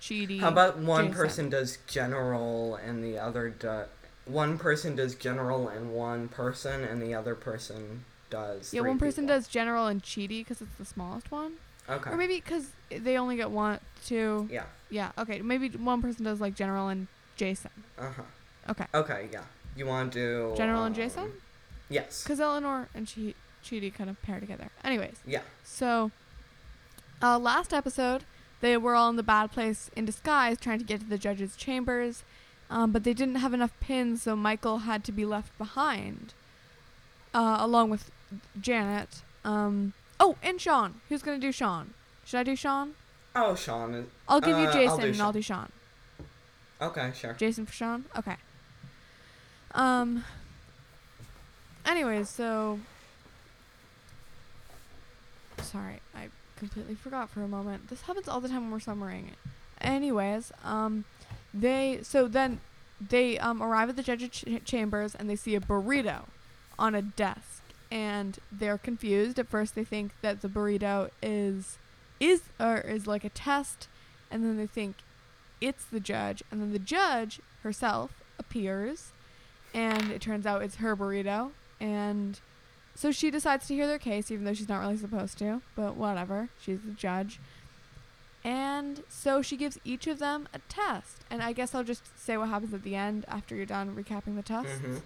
Chidi. 0.00 0.40
How 0.40 0.48
about 0.48 0.78
one 0.78 1.08
Jason. 1.08 1.16
person 1.18 1.48
does 1.50 1.78
general 1.86 2.76
and 2.76 3.04
the 3.04 3.18
other 3.18 3.50
do- 3.50 3.84
one 4.24 4.58
person 4.58 4.96
does 4.96 5.14
general 5.14 5.68
and 5.68 5.92
one 5.92 6.28
person 6.28 6.82
and 6.84 7.02
the 7.02 7.14
other 7.14 7.34
person 7.34 8.04
does. 8.30 8.72
Yeah, 8.74 8.82
one 8.82 8.98
person 8.98 9.24
people. 9.24 9.36
does 9.36 9.48
general 9.48 9.86
and 9.86 10.02
Chidi 10.02 10.40
because 10.40 10.60
it's 10.62 10.74
the 10.78 10.84
smallest 10.84 11.30
one, 11.30 11.54
Okay. 11.88 12.10
or 12.10 12.16
maybe 12.16 12.36
because 12.36 12.66
they 12.90 13.16
only 13.16 13.36
get 13.36 13.50
one, 13.50 13.80
two. 14.04 14.48
Yeah. 14.50 14.64
Yeah. 14.90 15.12
Okay. 15.18 15.40
Maybe 15.42 15.68
one 15.70 16.00
person 16.02 16.24
does 16.24 16.40
like 16.40 16.54
general 16.54 16.88
and 16.88 17.08
Jason. 17.36 17.70
Uh 17.98 18.10
huh. 18.16 18.22
Okay. 18.70 18.86
Okay. 18.94 19.28
Yeah. 19.32 19.42
You 19.76 19.86
want 19.86 20.12
to 20.14 20.18
do 20.50 20.56
General 20.56 20.84
and 20.84 20.94
um, 20.94 21.00
Jason? 21.02 21.32
Yes. 21.88 22.22
Because 22.22 22.40
Eleanor 22.40 22.88
and 22.94 23.06
Chi- 23.06 23.34
Chidi 23.64 23.92
kind 23.94 24.10
of 24.10 24.20
pair 24.22 24.40
together. 24.40 24.70
Anyways. 24.82 25.16
Yeah. 25.26 25.42
So, 25.64 26.10
uh, 27.22 27.38
last 27.38 27.72
episode, 27.72 28.24
they 28.60 28.76
were 28.76 28.94
all 28.94 29.08
in 29.10 29.16
the 29.16 29.22
bad 29.22 29.52
place 29.52 29.90
in 29.94 30.04
disguise 30.04 30.58
trying 30.58 30.78
to 30.80 30.84
get 30.84 31.00
to 31.00 31.06
the 31.06 31.16
judge's 31.18 31.54
chambers, 31.56 32.24
um, 32.70 32.90
but 32.92 33.04
they 33.04 33.14
didn't 33.14 33.36
have 33.36 33.54
enough 33.54 33.72
pins, 33.80 34.22
so 34.22 34.34
Michael 34.34 34.78
had 34.78 35.04
to 35.04 35.12
be 35.12 35.24
left 35.24 35.56
behind, 35.58 36.34
uh, 37.32 37.56
along 37.60 37.88
with 37.90 38.10
Janet. 38.60 39.22
Um, 39.44 39.92
oh, 40.20 40.36
and 40.42 40.60
Sean. 40.60 41.00
Who's 41.08 41.22
going 41.22 41.40
to 41.40 41.46
do 41.46 41.52
Sean? 41.52 41.94
Should 42.24 42.38
I 42.40 42.42
do 42.42 42.56
Sean? 42.56 42.94
Oh, 43.34 43.54
Sean. 43.54 43.94
is- 43.94 44.06
I'll 44.28 44.40
give 44.40 44.56
Uh, 44.56 44.60
you 44.60 44.66
I'll 44.66 44.72
Jason 44.72 45.00
do 45.00 45.06
and 45.08 45.22
I'll 45.22 45.32
do 45.32 45.42
Sean. 45.42 45.70
Okay, 46.80 47.12
sure. 47.14 47.32
Jason 47.34 47.66
for 47.66 47.72
Sean? 47.72 48.04
Okay. 48.16 48.36
Um. 49.74 50.24
Anyways, 51.86 52.28
so. 52.28 52.78
Sorry, 55.62 56.00
I 56.14 56.28
completely 56.56 56.94
forgot 56.94 57.28
for 57.30 57.42
a 57.42 57.48
moment. 57.48 57.88
This 57.88 58.02
happens 58.02 58.28
all 58.28 58.40
the 58.40 58.48
time 58.48 58.62
when 58.62 58.70
we're 58.70 58.80
summarizing. 58.80 59.32
Anyways, 59.80 60.52
um, 60.64 61.04
they 61.52 62.00
so 62.02 62.28
then 62.28 62.60
they 63.00 63.38
um 63.38 63.62
arrive 63.62 63.88
at 63.88 63.96
the 63.96 64.02
judge's 64.02 64.30
ch- 64.30 64.44
chambers 64.64 65.14
and 65.14 65.28
they 65.28 65.36
see 65.36 65.54
a 65.54 65.60
burrito 65.60 66.22
on 66.78 66.94
a 66.94 67.02
desk 67.02 67.57
and 67.90 68.38
they're 68.52 68.78
confused. 68.78 69.38
At 69.38 69.48
first, 69.48 69.74
they 69.74 69.84
think 69.84 70.12
that 70.22 70.40
the 70.42 70.48
burrito 70.48 71.10
is 71.22 71.78
is 72.20 72.42
or 72.58 72.78
is 72.78 73.06
like 73.06 73.24
a 73.24 73.28
test, 73.28 73.88
and 74.30 74.44
then 74.44 74.56
they 74.56 74.66
think 74.66 74.96
it's 75.60 75.84
the 75.84 76.00
judge, 76.00 76.42
and 76.50 76.60
then 76.60 76.72
the 76.72 76.78
judge 76.78 77.40
herself 77.62 78.10
appears, 78.38 79.12
and 79.74 80.10
it 80.10 80.20
turns 80.20 80.44
out 80.46 80.62
it's 80.62 80.76
her 80.76 80.96
burrito, 80.96 81.50
and 81.80 82.40
so 82.94 83.12
she 83.12 83.30
decides 83.30 83.68
to 83.68 83.74
hear 83.74 83.86
their 83.86 83.98
case, 83.98 84.30
even 84.32 84.44
though 84.44 84.52
she's 84.54 84.68
not 84.68 84.80
really 84.80 84.96
supposed 84.96 85.38
to, 85.38 85.62
but 85.76 85.94
whatever, 85.94 86.48
she's 86.60 86.80
the 86.80 86.90
judge. 86.90 87.38
And 88.44 89.02
so 89.08 89.42
she 89.42 89.56
gives 89.56 89.78
each 89.84 90.06
of 90.06 90.18
them 90.18 90.48
a 90.54 90.58
test, 90.68 91.18
and 91.30 91.42
I 91.42 91.52
guess 91.52 91.74
I'll 91.74 91.84
just 91.84 92.02
say 92.18 92.36
what 92.36 92.48
happens 92.48 92.72
at 92.74 92.82
the 92.82 92.94
end 92.96 93.24
after 93.28 93.54
you're 93.54 93.66
done 93.66 93.94
recapping 93.94 94.34
the 94.36 94.42
tests. 94.42 94.72
Mhm. 94.80 95.02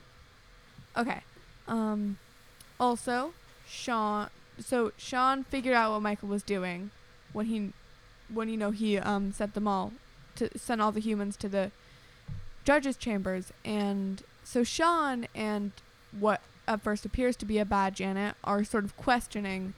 Okay. 0.97 1.23
Um 1.69 2.19
also, 2.83 3.33
Sean 3.69 4.29
so 4.59 4.93
Sean 4.99 5.45
figured 5.45 5.75
out 5.75 5.93
what 5.93 6.03
Michael 6.03 6.29
was 6.29 6.43
doing 6.43 6.91
when 7.33 7.47
he 7.47 7.73
when 8.29 8.49
you 8.49 8.57
know 8.57 8.73
he 8.73 8.99
um 8.99 9.33
sent 9.33 9.55
them 9.55 9.69
all 9.69 9.93
to 10.35 10.51
send 10.59 10.83
all 10.83 10.91
the 10.91 11.01
humans 11.01 11.37
to 11.37 11.49
the 11.49 11.71
judges 12.65 12.97
chambers. 12.97 13.53
And 13.65 14.23
so 14.43 14.65
Sean 14.65 15.27
and 15.33 15.71
what 16.19 16.41
at 16.67 16.81
first 16.83 17.05
appears 17.05 17.37
to 17.37 17.45
be 17.45 17.59
a 17.59 17.65
bad 17.65 17.95
Janet 17.95 18.35
are 18.43 18.65
sort 18.65 18.85
of 18.85 18.97
questioning 18.97 19.75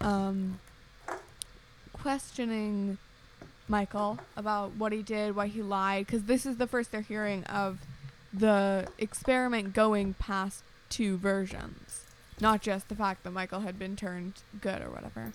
um 0.00 0.58
questioning 1.92 2.96
Michael 3.68 4.18
about 4.36 4.72
what 4.72 4.92
he 4.92 5.02
did, 5.02 5.36
why 5.36 5.48
he 5.48 5.60
lied 5.60 6.08
cuz 6.08 6.22
this 6.22 6.46
is 6.46 6.56
the 6.56 6.66
first 6.66 6.92
they're 6.92 7.02
hearing 7.02 7.44
of 7.44 7.80
the 8.32 8.88
experiment 8.98 9.74
going 9.74 10.14
past 10.14 10.64
two 10.88 11.16
versions, 11.16 12.01
not 12.42 12.60
just 12.60 12.88
the 12.88 12.94
fact 12.96 13.22
that 13.22 13.30
Michael 13.30 13.60
had 13.60 13.78
been 13.78 13.96
turned 13.96 14.34
good 14.60 14.82
or 14.82 14.90
whatever. 14.90 15.32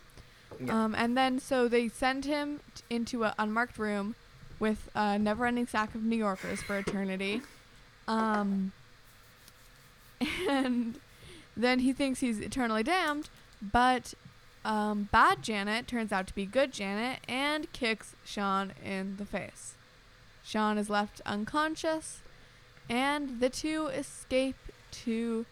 Yeah. 0.59 0.83
Um, 0.83 0.93
and 0.95 1.17
then 1.17 1.39
so 1.39 1.67
they 1.67 1.87
send 1.87 2.25
him 2.25 2.59
t- 2.75 2.83
into 2.89 3.23
an 3.23 3.33
unmarked 3.39 3.79
room 3.79 4.15
with 4.59 4.89
a 4.93 5.17
never-ending 5.17 5.67
stack 5.67 5.95
of 5.95 6.03
New 6.03 6.17
Yorkers 6.17 6.61
for 6.61 6.77
eternity. 6.77 7.41
Um, 8.07 8.71
and 10.49 10.99
then 11.55 11.79
he 11.79 11.93
thinks 11.93 12.19
he's 12.19 12.39
eternally 12.39 12.83
damned, 12.83 13.29
but 13.61 14.13
um, 14.65 15.09
bad 15.11 15.43
Janet 15.43 15.87
turns 15.87 16.11
out 16.11 16.27
to 16.27 16.35
be 16.35 16.45
good 16.45 16.71
Janet 16.71 17.19
and 17.27 17.71
kicks 17.73 18.15
Sean 18.25 18.73
in 18.83 19.17
the 19.17 19.25
face. 19.25 19.75
Sean 20.43 20.77
is 20.77 20.89
left 20.89 21.21
unconscious, 21.25 22.19
and 22.89 23.39
the 23.39 23.49
two 23.49 23.87
escape 23.87 24.55
to 24.91 25.45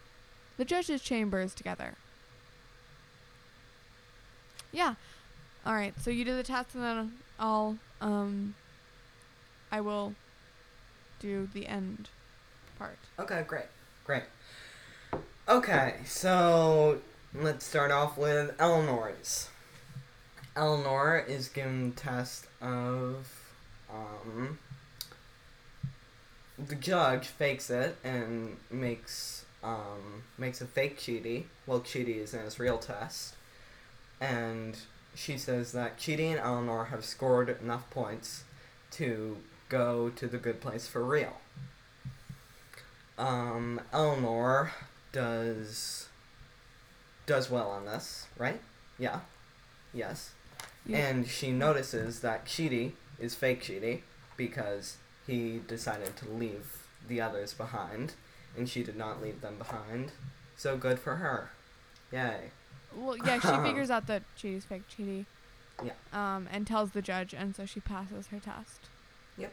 the 0.56 0.64
judge's 0.64 1.02
chambers 1.02 1.54
together. 1.54 1.94
Yeah. 4.72 4.94
All 5.64 5.74
right. 5.74 5.94
So 6.00 6.10
you 6.10 6.24
do 6.24 6.36
the 6.36 6.42
test, 6.42 6.74
and 6.74 6.84
then 6.84 7.12
I'll 7.38 7.78
um. 8.00 8.54
I 9.72 9.80
will 9.80 10.14
do 11.18 11.48
the 11.52 11.66
end 11.66 12.08
part. 12.78 12.98
Okay, 13.18 13.44
great. 13.46 13.64
Great. 14.04 14.22
Okay, 15.48 15.96
so 16.04 17.00
let's 17.34 17.64
start 17.64 17.90
off 17.90 18.16
with 18.16 18.54
Eleanor's. 18.60 19.48
Eleanor 20.54 21.18
is 21.18 21.48
given 21.48 21.90
the 21.90 21.96
test 21.96 22.46
of 22.60 23.28
um 23.92 24.58
the 26.58 26.74
judge 26.74 27.26
fakes 27.26 27.70
it 27.70 27.96
and 28.02 28.56
makes 28.70 29.45
um 29.62 30.22
makes 30.38 30.60
a 30.60 30.66
fake 30.66 30.98
Chidi. 30.98 31.44
Well 31.66 31.80
Chidi 31.80 32.18
is 32.18 32.34
in 32.34 32.40
his 32.40 32.58
real 32.58 32.78
test. 32.78 33.34
And 34.20 34.76
she 35.14 35.38
says 35.38 35.72
that 35.72 35.98
Chidi 35.98 36.30
and 36.30 36.40
Eleanor 36.40 36.86
have 36.86 37.04
scored 37.04 37.60
enough 37.60 37.88
points 37.90 38.44
to 38.92 39.38
go 39.68 40.10
to 40.10 40.26
the 40.26 40.38
good 40.38 40.60
place 40.60 40.86
for 40.86 41.04
real. 41.04 41.38
Um, 43.18 43.80
Eleanor 43.92 44.72
does 45.12 46.08
does 47.26 47.50
well 47.50 47.70
on 47.70 47.86
this, 47.86 48.26
right? 48.38 48.60
Yeah. 48.98 49.20
Yes. 49.92 50.32
Yeah. 50.84 50.98
And 50.98 51.26
she 51.26 51.50
notices 51.50 52.20
that 52.20 52.46
Chidi 52.46 52.92
is 53.18 53.34
fake 53.34 53.62
Chidi 53.62 54.02
because 54.36 54.98
he 55.26 55.60
decided 55.66 56.16
to 56.16 56.28
leave 56.30 56.86
the 57.08 57.20
others 57.20 57.52
behind, 57.52 58.12
and 58.56 58.68
she 58.68 58.82
did 58.82 58.96
not 58.96 59.22
leave 59.22 59.40
them 59.40 59.56
behind. 59.58 60.12
So 60.56 60.76
good 60.76 60.98
for 60.98 61.16
her. 61.16 61.50
Yay. 62.12 62.50
Well, 62.96 63.16
yeah, 63.16 63.38
she 63.38 63.62
figures 63.68 63.90
out 63.90 64.06
that 64.06 64.22
Chidi's 64.38 64.64
fake 64.64 64.82
Cheaty. 64.88 65.26
Yeah. 65.84 65.92
Um, 66.12 66.48
and 66.50 66.66
tells 66.66 66.92
the 66.92 67.02
judge, 67.02 67.34
and 67.34 67.54
so 67.54 67.66
she 67.66 67.80
passes 67.80 68.28
her 68.28 68.38
test. 68.38 68.88
Yep. 69.36 69.52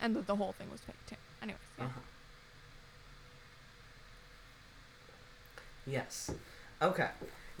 And 0.00 0.16
that 0.16 0.26
the 0.26 0.36
whole 0.36 0.52
thing 0.52 0.70
was 0.70 0.80
fake 0.80 0.96
too. 1.06 1.16
Anyways, 1.42 1.60
yeah. 1.78 1.84
Uh-huh. 1.84 2.00
Yes. 5.86 6.32
Okay. 6.82 7.08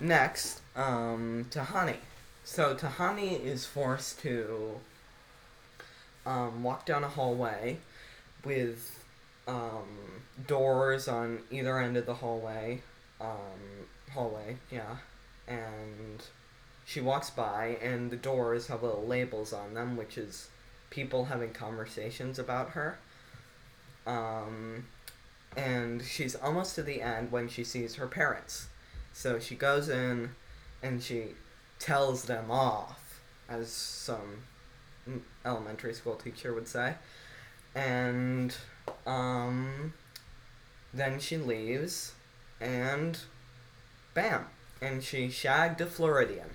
Next, 0.00 0.60
um, 0.74 1.46
Tahani. 1.50 1.96
So 2.44 2.74
Tahani 2.74 3.44
is 3.44 3.66
forced 3.66 4.20
to 4.20 4.80
um, 6.26 6.62
walk 6.62 6.86
down 6.86 7.04
a 7.04 7.08
hallway 7.08 7.78
with 8.44 8.99
um, 9.46 10.22
doors 10.46 11.08
on 11.08 11.40
either 11.50 11.78
end 11.78 11.96
of 11.96 12.06
the 12.06 12.14
hallway. 12.14 12.82
Um, 13.20 13.86
hallway, 14.12 14.56
yeah. 14.70 14.96
And 15.46 16.22
she 16.84 17.00
walks 17.00 17.30
by, 17.30 17.78
and 17.82 18.10
the 18.10 18.16
doors 18.16 18.68
have 18.68 18.82
little 18.82 19.06
labels 19.06 19.52
on 19.52 19.74
them, 19.74 19.96
which 19.96 20.18
is 20.18 20.48
people 20.90 21.26
having 21.26 21.52
conversations 21.52 22.38
about 22.38 22.70
her. 22.70 22.98
Um, 24.06 24.86
and 25.56 26.02
she's 26.02 26.34
almost 26.34 26.74
to 26.76 26.82
the 26.82 27.02
end 27.02 27.32
when 27.32 27.48
she 27.48 27.64
sees 27.64 27.96
her 27.96 28.06
parents. 28.06 28.68
So 29.12 29.38
she 29.38 29.54
goes 29.54 29.88
in 29.88 30.30
and 30.82 31.02
she 31.02 31.34
tells 31.78 32.24
them 32.24 32.50
off, 32.50 33.20
as 33.48 33.70
some 33.70 34.42
mm, 35.08 35.20
elementary 35.44 35.94
school 35.94 36.14
teacher 36.14 36.54
would 36.54 36.68
say. 36.68 36.94
And 37.74 38.56
um, 39.06 39.94
then 40.92 41.20
she 41.20 41.36
leaves, 41.36 42.12
and 42.60 43.18
bam, 44.14 44.46
and 44.80 45.02
she 45.02 45.30
shagged 45.30 45.80
a 45.80 45.86
Floridian. 45.86 46.50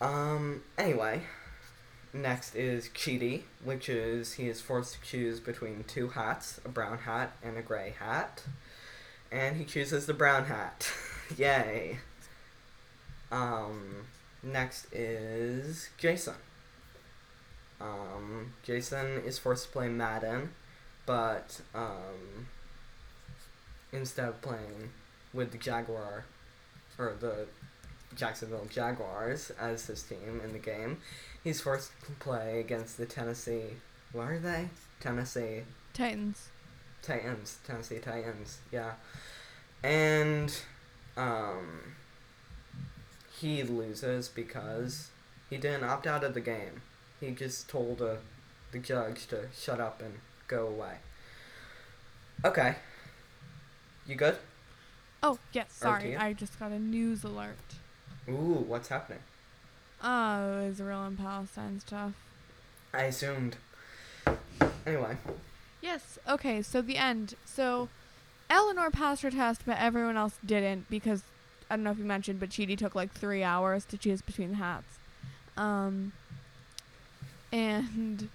Um, 0.00 0.62
anyway, 0.76 1.22
next 2.12 2.54
is 2.54 2.88
Chidi, 2.90 3.42
which 3.64 3.88
is 3.88 4.34
he 4.34 4.48
is 4.48 4.60
forced 4.60 4.94
to 4.94 5.02
choose 5.02 5.40
between 5.40 5.84
two 5.84 6.08
hats, 6.08 6.60
a 6.64 6.68
brown 6.68 6.98
hat 6.98 7.32
and 7.42 7.56
a 7.56 7.62
gray 7.62 7.94
hat. 7.98 8.44
And 9.30 9.56
he 9.56 9.64
chooses 9.64 10.06
the 10.06 10.14
brown 10.14 10.46
hat. 10.46 10.90
Yay. 11.36 11.98
Um, 13.30 14.06
next 14.42 14.86
is 14.92 15.90
Jason. 15.98 16.34
Um, 17.80 18.54
Jason 18.62 19.22
is 19.24 19.38
forced 19.38 19.66
to 19.66 19.70
play 19.70 19.88
Madden, 19.88 20.50
but 21.08 21.62
um, 21.74 22.48
instead 23.92 24.28
of 24.28 24.42
playing 24.42 24.90
with 25.32 25.52
the 25.52 25.56
Jaguar 25.56 26.26
or 26.98 27.16
the 27.18 27.46
Jacksonville 28.14 28.66
Jaguars 28.68 29.50
as 29.58 29.86
his 29.86 30.02
team 30.02 30.42
in 30.44 30.52
the 30.52 30.58
game, 30.58 30.98
he's 31.42 31.62
forced 31.62 31.92
to 32.04 32.12
play 32.12 32.60
against 32.60 32.98
the 32.98 33.06
Tennessee. 33.06 33.78
What 34.12 34.28
are 34.28 34.38
they? 34.38 34.68
Tennessee 35.00 35.62
Titans. 35.94 36.50
Titans. 37.00 37.56
Tennessee 37.66 38.00
Titans. 38.00 38.58
Yeah, 38.70 38.92
and 39.82 40.54
um, 41.16 41.94
he 43.40 43.62
loses 43.62 44.28
because 44.28 45.08
he 45.48 45.56
didn't 45.56 45.84
opt 45.84 46.06
out 46.06 46.22
of 46.22 46.34
the 46.34 46.42
game. 46.42 46.82
He 47.18 47.30
just 47.30 47.66
told 47.66 48.02
uh, 48.02 48.16
the 48.72 48.78
judge 48.78 49.26
to 49.28 49.48
shut 49.54 49.80
up 49.80 50.02
and 50.02 50.16
go 50.48 50.66
away. 50.66 50.94
Okay. 52.44 52.76
You 54.06 54.16
good? 54.16 54.36
Oh 55.22 55.38
yes, 55.52 55.66
sorry. 55.70 56.16
I 56.16 56.32
just 56.32 56.58
got 56.58 56.72
a 56.72 56.78
news 56.78 57.22
alert. 57.22 57.56
Ooh, 58.28 58.64
what's 58.66 58.88
happening? 58.88 59.20
Oh, 60.02 60.60
Israel 60.62 61.04
and 61.04 61.18
Palestine 61.18 61.80
stuff. 61.80 62.12
I 62.94 63.04
assumed. 63.04 63.56
Anyway. 64.86 65.16
Yes. 65.82 66.18
Okay. 66.28 66.62
So 66.62 66.80
the 66.80 66.96
end. 66.96 67.34
So 67.44 67.88
Eleanor 68.48 68.90
passed 68.90 69.22
her 69.22 69.30
test, 69.30 69.62
but 69.66 69.76
everyone 69.78 70.16
else 70.16 70.38
didn't 70.44 70.88
because 70.88 71.22
I 71.70 71.76
don't 71.76 71.84
know 71.84 71.90
if 71.90 71.98
you 71.98 72.04
mentioned, 72.04 72.40
but 72.40 72.48
Chidi 72.48 72.78
took 72.78 72.94
like 72.94 73.12
three 73.12 73.42
hours 73.42 73.84
to 73.86 73.98
choose 73.98 74.22
between 74.22 74.50
the 74.50 74.56
hats. 74.56 74.98
Um. 75.56 76.12
And. 77.52 78.28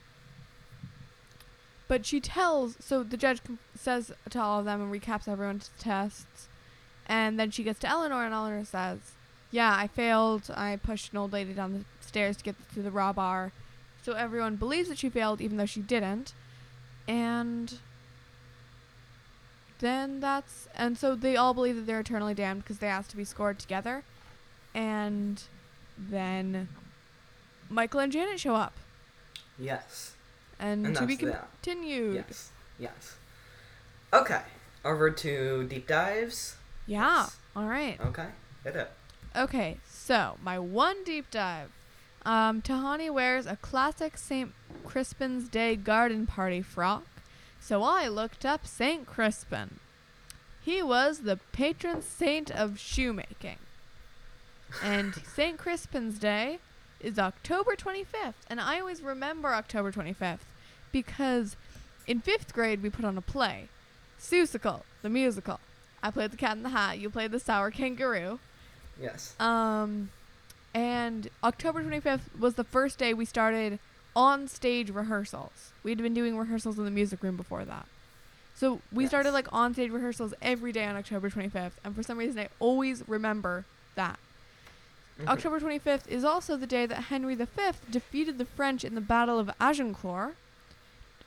But 1.93 2.07
she 2.07 2.19
tells. 2.19 2.75
So 2.79 3.03
the 3.03 3.17
judge 3.17 3.43
com- 3.43 3.59
says 3.75 4.11
to 4.31 4.41
all 4.41 4.59
of 4.59 4.65
them 4.65 4.81
and 4.81 4.91
recaps 4.91 5.27
everyone's 5.27 5.69
tests, 5.77 6.47
and 7.05 7.39
then 7.39 7.51
she 7.51 7.63
gets 7.63 7.77
to 7.81 7.87
Eleanor, 7.87 8.25
and 8.25 8.33
Eleanor 8.33 8.65
says, 8.65 9.11
"Yeah, 9.51 9.75
I 9.77 9.85
failed. 9.85 10.49
I 10.55 10.75
pushed 10.77 11.11
an 11.11 11.19
old 11.19 11.31
lady 11.33 11.53
down 11.53 11.73
the 11.73 12.05
stairs 12.07 12.37
to 12.37 12.43
get 12.43 12.55
to 12.73 12.81
the 12.81 12.89
raw 12.89 13.13
bar." 13.13 13.51
So 14.01 14.13
everyone 14.13 14.55
believes 14.55 14.89
that 14.89 14.97
she 14.97 15.09
failed, 15.09 15.39
even 15.39 15.57
though 15.57 15.67
she 15.67 15.81
didn't 15.81 16.33
and 17.07 17.79
then 19.79 20.19
that's 20.19 20.67
and 20.75 20.97
so 20.97 21.15
they 21.15 21.35
all 21.35 21.53
believe 21.53 21.75
that 21.75 21.85
they're 21.85 21.99
eternally 21.99 22.33
damned 22.33 22.63
because 22.63 22.79
they 22.79 22.87
asked 22.87 23.09
to 23.09 23.17
be 23.17 23.25
scored 23.25 23.59
together 23.59 24.03
and 24.73 25.43
then 25.97 26.69
michael 27.69 27.99
and 27.99 28.11
janet 28.11 28.39
show 28.39 28.55
up 28.55 28.73
Yes. 29.59 30.12
And, 30.63 30.85
And 30.87 30.95
to 30.95 31.05
be 31.05 31.15
that. 31.17 31.47
continued 31.61 32.15
Yes. 32.15 32.51
Yes. 32.79 33.15
Okay. 34.11 34.41
Over 34.85 35.09
to 35.11 35.63
deep 35.65 35.87
dives. 35.87 36.55
yeah 36.87 37.23
Yes. 37.23 37.37
all 37.55 37.65
right 37.67 37.99
Okay. 38.01 38.27
Hit 38.63 38.75
it. 38.75 38.91
okay 39.35 39.77
so 39.87 40.37
my 40.43 40.57
one 40.59 41.03
deep 41.03 41.29
dive 41.31 41.69
um, 42.25 42.61
tahani 42.61 43.09
wears 43.11 43.45
a 43.45 43.55
classic 43.57 44.17
st 44.17 44.51
crispin's 44.85 45.47
day 45.49 45.75
garden 45.75 46.25
party 46.25 46.61
frock 46.61 47.03
so 47.59 47.83
i 47.83 48.07
looked 48.07 48.45
up 48.45 48.65
st 48.65 49.05
crispin 49.05 49.79
he 50.61 50.81
was 50.81 51.19
the 51.19 51.37
patron 51.51 52.01
saint 52.01 52.49
of 52.51 52.79
shoemaking 52.79 53.57
And 54.83 55.13
St. 55.35 55.57
Crispin's 55.57 56.17
Day 56.17 56.57
is 56.99 57.19
October 57.19 57.75
25th. 57.75 58.39
And 58.49 58.59
I 58.59 58.79
always 58.79 59.01
remember 59.03 59.49
October 59.53 59.91
25th 59.91 60.39
because 60.93 61.57
in 62.07 62.21
fifth 62.21 62.53
grade 62.53 62.81
we 62.81 62.89
put 62.89 63.03
on 63.03 63.17
a 63.17 63.21
play 63.21 63.67
Seussical, 64.17 64.83
the 65.01 65.09
musical. 65.09 65.59
I 66.01 66.09
played 66.09 66.31
the 66.31 66.37
Cat 66.37 66.55
in 66.55 66.63
the 66.63 66.69
Hat, 66.69 66.97
you 66.97 67.09
played 67.09 67.31
the 67.31 67.39
Sour 67.41 67.71
Kangaroo. 67.71 68.39
Yes. 69.01 69.35
Um, 69.37 70.11
and 70.73 71.29
October 71.43 71.83
25th 71.83 72.39
was 72.39 72.53
the 72.53 72.63
first 72.63 72.97
day 72.97 73.13
we 73.13 73.25
started 73.25 73.79
on 74.15 74.47
stage 74.47 74.89
rehearsals. 74.89 75.71
We'd 75.83 75.97
been 75.97 76.13
doing 76.13 76.37
rehearsals 76.37 76.77
in 76.77 76.85
the 76.85 76.91
music 76.91 77.21
room 77.21 77.35
before 77.35 77.65
that. 77.65 77.85
So 78.55 78.79
we 78.93 79.07
started 79.07 79.31
like 79.31 79.51
on 79.51 79.73
stage 79.73 79.91
rehearsals 79.91 80.33
every 80.41 80.71
day 80.71 80.85
on 80.85 80.95
October 80.95 81.29
25th. 81.29 81.73
And 81.83 81.95
for 81.95 82.03
some 82.03 82.17
reason, 82.17 82.39
I 82.39 82.47
always 82.59 83.03
remember 83.07 83.65
that. 83.95 84.19
Mhm. 85.19 85.27
October 85.27 85.59
25th 85.59 86.07
is 86.07 86.23
also 86.23 86.55
the 86.55 86.67
day 86.67 86.85
that 86.85 87.05
Henry 87.05 87.35
V 87.35 87.45
defeated 87.91 88.37
the 88.37 88.45
French 88.45 88.83
in 88.85 88.95
the 88.95 89.01
Battle 89.01 89.37
of 89.39 89.49
Agincourt, 89.59 90.35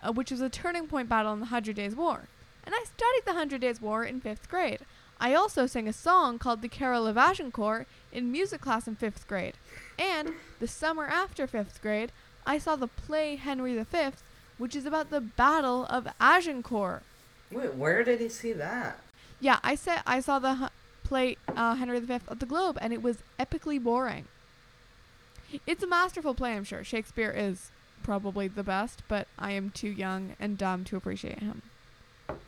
uh, 0.02 0.12
which 0.12 0.30
was 0.30 0.40
a 0.40 0.48
turning 0.48 0.86
point 0.86 1.08
battle 1.08 1.32
in 1.32 1.40
the 1.40 1.46
Hundred 1.46 1.76
Days' 1.76 1.96
War. 1.96 2.28
And 2.64 2.74
I 2.74 2.84
studied 2.84 3.24
the 3.24 3.34
Hundred 3.34 3.60
Days' 3.60 3.80
War 3.80 4.04
in 4.04 4.20
fifth 4.20 4.48
grade. 4.48 4.80
I 5.18 5.34
also 5.34 5.66
sang 5.66 5.88
a 5.88 5.92
song 5.92 6.38
called 6.38 6.60
The 6.60 6.68
Carol 6.68 7.06
of 7.06 7.16
Agincourt 7.16 7.86
in 8.12 8.30
music 8.30 8.60
class 8.60 8.86
in 8.86 8.96
fifth 8.96 9.26
grade. 9.26 9.54
And 9.98 10.32
the 10.60 10.68
summer 10.68 11.06
after 11.06 11.46
fifth 11.46 11.80
grade, 11.80 12.12
I 12.46 12.58
saw 12.58 12.76
the 12.76 12.88
play 12.88 13.36
Henry 13.36 13.76
V, 13.76 13.98
which 14.58 14.76
is 14.76 14.84
about 14.84 15.10
the 15.10 15.20
Battle 15.20 15.86
of 15.86 16.06
Agincourt. 16.20 17.02
Wait, 17.50 17.74
where 17.74 18.04
did 18.04 18.20
he 18.20 18.28
see 18.28 18.52
that? 18.52 19.00
Yeah, 19.40 19.58
I 19.62 19.74
said 19.74 20.02
I 20.06 20.20
saw 20.20 20.38
the 20.38 20.54
hu- 20.56 20.68
play 21.04 21.36
uh, 21.48 21.76
Henry 21.76 22.00
V 22.00 22.14
at 22.14 22.40
the 22.40 22.46
Globe, 22.46 22.78
and 22.80 22.92
it 22.92 23.02
was 23.02 23.18
epically 23.38 23.82
boring. 23.82 24.26
It's 25.66 25.82
a 25.82 25.86
masterful 25.86 26.34
play, 26.34 26.54
I'm 26.54 26.64
sure. 26.64 26.82
Shakespeare 26.84 27.30
is 27.30 27.70
probably 28.06 28.48
the 28.48 28.62
best, 28.62 29.02
but 29.08 29.28
I 29.38 29.52
am 29.52 29.70
too 29.70 29.88
young 29.88 30.36
and 30.40 30.56
dumb 30.56 30.84
to 30.84 30.96
appreciate 30.96 31.40
him. 31.40 31.62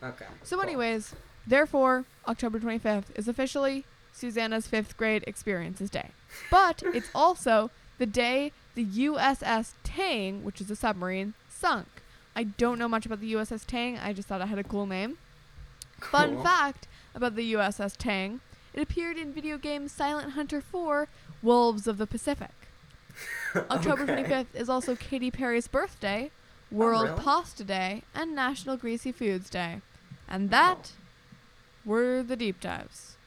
Okay. 0.02 0.24
So, 0.42 0.56
cool. 0.56 0.64
anyways, 0.64 1.14
therefore, 1.46 2.04
October 2.26 2.58
25th 2.58 3.06
is 3.16 3.28
officially 3.28 3.84
Susanna's 4.12 4.66
fifth 4.66 4.96
grade 4.96 5.24
experiences 5.26 5.90
day. 5.90 6.10
But 6.50 6.82
it's 6.94 7.10
also 7.14 7.70
the 7.98 8.06
day 8.06 8.52
the 8.74 8.84
USS 8.86 9.72
Tang, 9.82 10.44
which 10.44 10.60
is 10.60 10.70
a 10.70 10.76
submarine, 10.76 11.34
sunk. 11.50 11.88
I 12.34 12.44
don't 12.44 12.78
know 12.78 12.88
much 12.88 13.04
about 13.04 13.20
the 13.20 13.32
USS 13.32 13.66
Tang. 13.66 13.98
I 13.98 14.12
just 14.12 14.28
thought 14.28 14.40
it 14.40 14.48
had 14.48 14.58
a 14.58 14.64
cool 14.64 14.86
name. 14.86 15.18
Cool. 16.00 16.20
Fun 16.20 16.42
fact 16.42 16.86
about 17.14 17.34
the 17.34 17.52
USS 17.52 17.96
Tang 17.96 18.40
it 18.78 18.82
appeared 18.82 19.16
in 19.16 19.32
video 19.32 19.58
game 19.58 19.88
Silent 19.88 20.32
Hunter 20.32 20.60
4 20.60 21.08
Wolves 21.42 21.88
of 21.88 21.98
the 21.98 22.06
Pacific. 22.06 22.52
October 23.56 24.02
Okay. 24.02 24.24
25th 24.24 24.54
is 24.54 24.68
also 24.68 24.94
Katy 24.96 25.30
Perry's 25.30 25.68
birthday, 25.68 26.30
World 26.70 27.08
really? 27.08 27.20
Pasta 27.20 27.64
Day, 27.64 28.02
and 28.14 28.34
National 28.34 28.76
Greasy 28.76 29.12
Foods 29.12 29.48
Day. 29.50 29.80
And 30.28 30.50
that 30.50 30.92
were 31.84 32.22
the 32.22 32.36
deep 32.36 32.60
dives. 32.60 33.14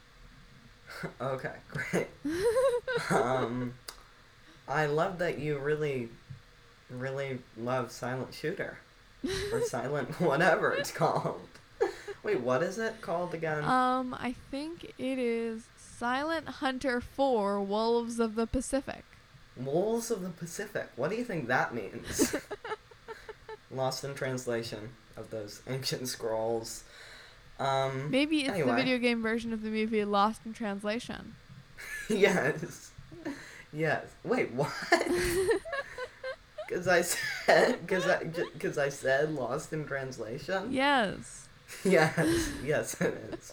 Okay, 1.21 1.53
great. 1.69 2.07
um, 3.09 3.73
I 4.67 4.85
love 4.85 5.19
that 5.19 5.39
you 5.39 5.57
really, 5.57 6.09
really 6.89 7.39
love 7.57 7.91
Silent 7.91 8.33
Shooter. 8.33 8.77
or 9.53 9.61
Silent 9.65 10.19
whatever 10.19 10.73
it's 10.73 10.91
called. 10.91 11.41
Wait, 12.23 12.41
what 12.41 12.61
is 12.61 12.77
it 12.77 13.01
called 13.01 13.33
again? 13.33 13.63
Um, 13.63 14.13
I 14.19 14.35
think 14.51 14.93
it 14.99 15.17
is 15.17 15.63
Silent 15.77 16.47
Hunter 16.47 16.99
4 17.01 17.61
Wolves 17.61 18.19
of 18.19 18.35
the 18.35 18.45
Pacific. 18.45 19.03
Wolves 19.65 20.11
of 20.11 20.21
the 20.21 20.29
Pacific. 20.29 20.89
What 20.95 21.09
do 21.09 21.15
you 21.15 21.23
think 21.23 21.47
that 21.47 21.73
means? 21.73 22.35
Lost 23.71 24.03
in 24.03 24.13
translation 24.15 24.89
of 25.17 25.29
those 25.29 25.61
ancient 25.67 26.07
scrolls. 26.07 26.83
Um, 27.59 28.09
Maybe 28.09 28.41
it's 28.41 28.57
the 28.57 28.73
video 28.73 28.97
game 28.97 29.21
version 29.21 29.53
of 29.53 29.61
the 29.61 29.69
movie 29.69 30.03
Lost 30.03 30.41
in 30.45 30.53
Translation. 30.53 31.35
yes. 32.09 32.91
Yes. 33.71 34.05
Wait, 34.23 34.51
what? 34.51 34.71
Because 36.71 36.87
I 36.87 37.01
said, 37.01 37.81
because 37.85 38.07
I, 38.07 38.23
because 38.23 38.77
I 38.77 38.87
said 38.87 39.33
lost 39.33 39.73
in 39.73 39.85
translation. 39.85 40.71
Yes. 40.71 41.49
Yes, 41.83 42.49
yes, 42.63 43.01
it 43.01 43.13
is. 43.33 43.51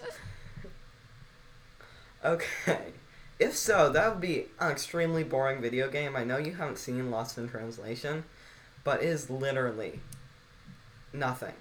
Okay. 2.24 2.92
If 3.38 3.56
so, 3.56 3.90
that 3.90 4.10
would 4.10 4.20
be 4.20 4.46
an 4.58 4.70
extremely 4.70 5.22
boring 5.22 5.60
video 5.60 5.88
game. 5.88 6.16
I 6.16 6.24
know 6.24 6.38
you 6.38 6.54
haven't 6.54 6.78
seen 6.78 7.10
Lost 7.10 7.38
in 7.38 7.48
Translation, 7.48 8.24
but 8.82 9.02
it 9.02 9.06
is 9.06 9.30
literally 9.30 10.00
nothing. 11.12 11.54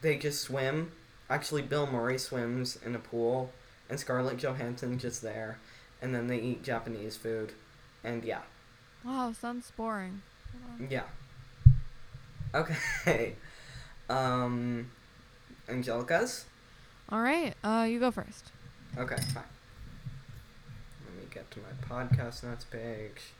They 0.00 0.16
just 0.16 0.40
swim. 0.42 0.92
Actually, 1.30 1.62
Bill 1.62 1.86
Murray 1.86 2.18
swims 2.18 2.78
in 2.84 2.94
a 2.94 2.98
pool, 2.98 3.52
and 3.88 3.98
Scarlett 4.00 4.38
Johansson 4.38 4.98
just 4.98 5.22
there, 5.22 5.58
and 6.02 6.14
then 6.14 6.26
they 6.26 6.38
eat 6.40 6.62
Japanese 6.64 7.16
food, 7.16 7.52
and 8.02 8.24
yeah, 8.24 8.42
Wow, 9.04 9.32
sounds 9.32 9.70
boring. 9.76 10.22
Yeah. 10.90 11.04
Okay. 12.54 13.34
Um, 14.08 14.88
Angelica's. 15.68 16.44
All 17.08 17.20
right, 17.20 17.54
uh, 17.64 17.88
you 17.90 17.98
go 17.98 18.12
first. 18.12 18.52
Okay, 18.96 19.16
fine. 19.34 19.42
Get 21.36 21.50
to 21.50 21.58
my 21.60 21.86
podcast 21.86 22.44
notes 22.44 22.64
page. 22.64 23.34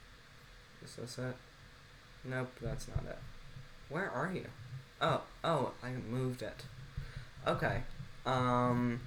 Is 0.84 0.96
this 0.96 1.16
it? 1.16 1.34
Nope, 2.26 2.50
that's 2.60 2.88
not 2.88 3.04
it. 3.08 3.16
Where 3.88 4.10
are 4.10 4.30
you? 4.30 4.48
Oh, 5.00 5.22
oh, 5.42 5.72
I 5.82 5.92
moved 5.92 6.42
it. 6.42 6.64
Okay. 7.46 7.84
Um, 8.26 9.00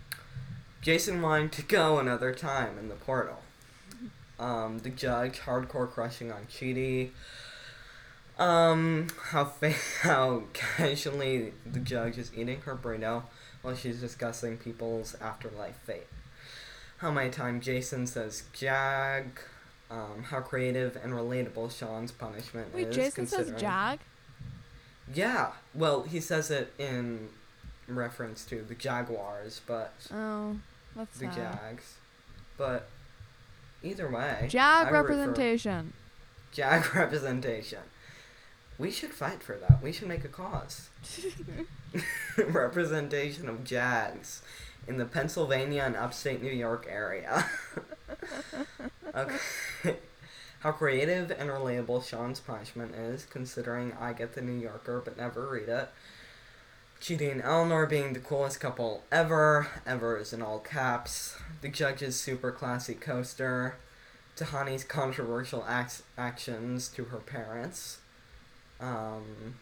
Jason 0.82 1.22
wanted 1.22 1.52
to 1.52 1.62
go 1.62 2.00
another 2.00 2.34
time 2.34 2.80
in 2.80 2.90
the 2.90 2.96
portal. 2.96 3.44
Um, 4.40 4.80
the 4.80 4.90
judge 4.90 5.42
hardcore 5.42 5.88
crushing 5.88 6.32
on 6.32 6.48
Chidi. 6.52 7.12
Um, 8.40 9.10
how 9.26 9.46
fa- 9.46 9.76
how 10.02 10.46
casually 10.54 11.54
the 11.64 11.80
judge 11.80 12.18
is 12.18 12.32
eating 12.36 12.62
her 12.62 12.76
burrito 12.76 13.22
while 13.62 13.76
she's 13.76 14.00
discussing 14.00 14.58
people's 14.58 15.16
afterlife 15.22 15.76
fate. 15.76 16.08
How 17.00 17.12
many 17.12 17.30
times 17.30 17.66
Jason 17.66 18.08
says 18.08 18.44
Jag. 18.54 19.40
Um, 19.92 20.24
how 20.30 20.42
creative 20.42 20.98
and 21.02 21.14
relatable 21.14 21.76
Sean's 21.76 22.12
punishment 22.12 22.76
Wait, 22.76 22.90
is. 22.90 22.96
Jason 22.96 23.26
says 23.26 23.52
Jag. 23.58 24.00
Yeah, 25.12 25.54
well, 25.74 26.04
he 26.04 26.20
says 26.20 26.52
it 26.52 26.72
in 26.78 27.30
reference 27.88 28.46
to 28.46 28.62
the 28.62 28.76
Jaguars, 28.76 29.62
but 29.66 29.94
Oh, 30.14 30.58
that's 30.96 31.18
the 31.18 31.26
sad. 31.26 31.36
Jags. 31.36 31.96
But 32.58 32.88
either 33.82 34.12
way, 34.12 34.46
Jag 34.50 34.88
I 34.88 34.92
representation. 34.92 35.94
Jag 36.54 36.96
representation. 36.96 37.80
We 38.78 38.92
should 38.92 39.12
fight 39.12 39.42
for 39.42 39.56
that. 39.56 39.82
We 39.82 39.92
should 39.92 40.08
make 40.08 40.24
a 40.24 40.30
cause. 40.30 40.90
representation 42.38 43.50
of 43.50 43.64
Jags 43.64 44.44
in 44.88 44.98
the 44.98 45.06
Pennsylvania 45.06 45.84
and 45.86 45.96
upstate 45.96 46.42
New 46.42 46.52
York 46.52 46.88
area. 46.90 47.46
okay. 49.16 49.98
How 50.62 50.72
creative 50.74 51.32
and 51.32 51.50
relatable 51.50 52.06
Sean's 52.06 52.40
punishment 52.40 52.94
is, 52.94 53.26
considering 53.26 53.94
I 54.00 54.14
get 54.14 54.34
the 54.34 54.42
New 54.42 54.60
Yorker 54.60 55.02
but 55.04 55.18
never 55.18 55.48
read 55.48 55.70
it. 55.70 55.90
Chidi 57.02 57.32
and 57.32 57.42
Eleanor 57.42 57.86
being 57.86 58.12
the 58.12 58.20
coolest 58.20 58.60
couple 58.60 59.04
ever. 59.10 59.68
Ever 59.86 60.18
is 60.18 60.34
in 60.34 60.42
all 60.42 60.60
caps. 60.60 61.38
The 61.62 61.70
judge's 61.70 62.20
super 62.20 62.52
classy 62.52 62.94
coaster. 62.94 63.78
Tahani's 64.36 64.84
controversial 64.84 65.66
acts, 65.68 66.04
actions 66.18 66.90
to 66.90 67.06
her 67.06 67.20
parents. 67.20 68.00
Um, 68.82 69.56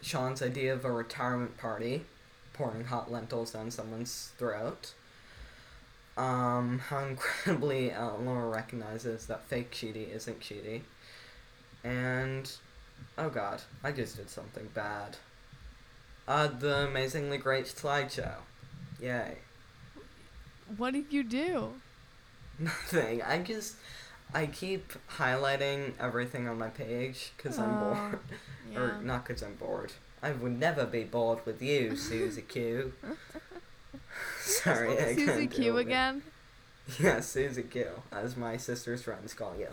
Sean's 0.00 0.42
idea 0.42 0.72
of 0.72 0.84
a 0.84 0.92
retirement 0.92 1.56
party, 1.56 2.04
pouring 2.52 2.84
hot 2.84 3.10
lentils 3.10 3.52
down 3.52 3.70
someone's 3.70 4.30
throat. 4.38 4.92
Um, 6.16 6.78
how 6.88 7.00
incredibly 7.04 7.90
Eleanor 7.90 8.48
recognizes 8.50 9.26
that 9.26 9.44
fake 9.44 9.70
Chidi 9.72 10.14
isn't 10.14 10.40
Chidi. 10.40 10.82
And, 11.84 12.50
oh 13.18 13.30
god, 13.30 13.62
I 13.82 13.92
just 13.92 14.16
did 14.16 14.30
something 14.30 14.68
bad. 14.74 15.16
Uh, 16.28 16.46
the 16.46 16.86
amazingly 16.86 17.38
great 17.38 17.64
slideshow. 17.66 18.34
Yay. 19.00 19.38
What 20.76 20.92
did 20.92 21.06
you 21.10 21.24
do? 21.24 21.72
Nothing. 22.58 23.22
I 23.22 23.38
just, 23.42 23.74
I 24.32 24.46
keep 24.46 24.92
highlighting 25.18 25.92
everything 25.98 26.46
on 26.46 26.58
my 26.58 26.68
page 26.68 27.32
because 27.36 27.58
I'm 27.58 27.70
Oh, 27.74 27.94
bored. 27.94 28.18
Yeah. 28.72 28.78
Or 28.78 29.02
not 29.02 29.26
because 29.26 29.42
I'm 29.42 29.54
bored. 29.56 29.92
I 30.22 30.32
would 30.32 30.58
never 30.58 30.84
be 30.86 31.04
bored 31.04 31.44
with 31.44 31.60
you, 31.60 31.96
Susie 31.96 32.42
Q. 32.42 32.92
Sorry, 34.40 34.98
I 34.98 35.14
Susie 35.14 35.26
can't 35.26 35.50
Q 35.50 35.64
deal 35.64 35.74
with 35.74 35.86
it. 35.86 35.90
again. 35.90 36.22
Yeah, 37.00 37.20
Susie 37.20 37.62
Q, 37.62 37.86
as 38.12 38.36
my 38.36 38.56
sister's 38.56 39.02
friends 39.02 39.34
call 39.34 39.54
you. 39.58 39.68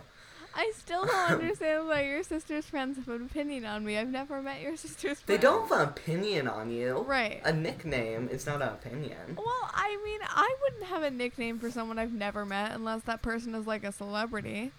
I 0.55 0.71
still 0.75 1.05
don't 1.05 1.31
um, 1.31 1.39
understand 1.39 1.87
why 1.87 2.03
your 2.03 2.23
sister's 2.23 2.65
friends 2.65 2.97
have 2.97 3.07
an 3.07 3.25
opinion 3.25 3.65
on 3.65 3.85
me. 3.85 3.97
I've 3.97 4.09
never 4.09 4.41
met 4.41 4.61
your 4.61 4.75
sister's 4.77 5.19
friends. 5.19 5.25
They 5.27 5.37
don't 5.37 5.69
have 5.69 5.79
an 5.79 5.87
opinion 5.89 6.47
on 6.47 6.71
you. 6.71 6.99
Right. 7.07 7.41
A 7.45 7.53
nickname 7.53 8.27
is 8.31 8.45
not 8.45 8.61
an 8.61 8.69
opinion. 8.69 9.37
Well, 9.37 9.69
I 9.73 9.99
mean, 10.03 10.19
I 10.23 10.55
wouldn't 10.63 10.89
have 10.89 11.03
a 11.03 11.11
nickname 11.11 11.59
for 11.59 11.69
someone 11.69 11.99
I've 11.99 12.13
never 12.13 12.45
met 12.45 12.71
unless 12.71 13.03
that 13.03 13.21
person 13.21 13.53
is 13.53 13.67
like 13.67 13.83
a 13.83 13.91
celebrity. 13.91 14.71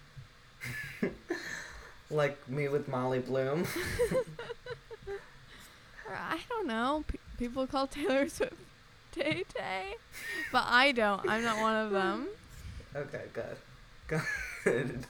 like 2.11 2.47
me 2.49 2.67
with 2.67 2.87
Molly 2.87 3.19
Bloom. 3.19 3.65
Or 6.11 6.15
I 6.15 6.39
don't 6.49 6.67
know. 6.67 7.03
P- 7.07 7.19
people 7.37 7.65
call 7.67 7.87
Taylor 7.87 8.27
Swift 8.29 8.53
Tay 9.13 9.43
Tay, 9.53 9.95
but 10.51 10.65
I 10.67 10.91
don't. 10.91 11.27
I'm 11.29 11.43
not 11.43 11.59
one 11.59 11.75
of 11.75 11.91
them. 11.91 12.27
okay, 12.95 13.23
good. 13.33 14.21
Good. 14.63 15.05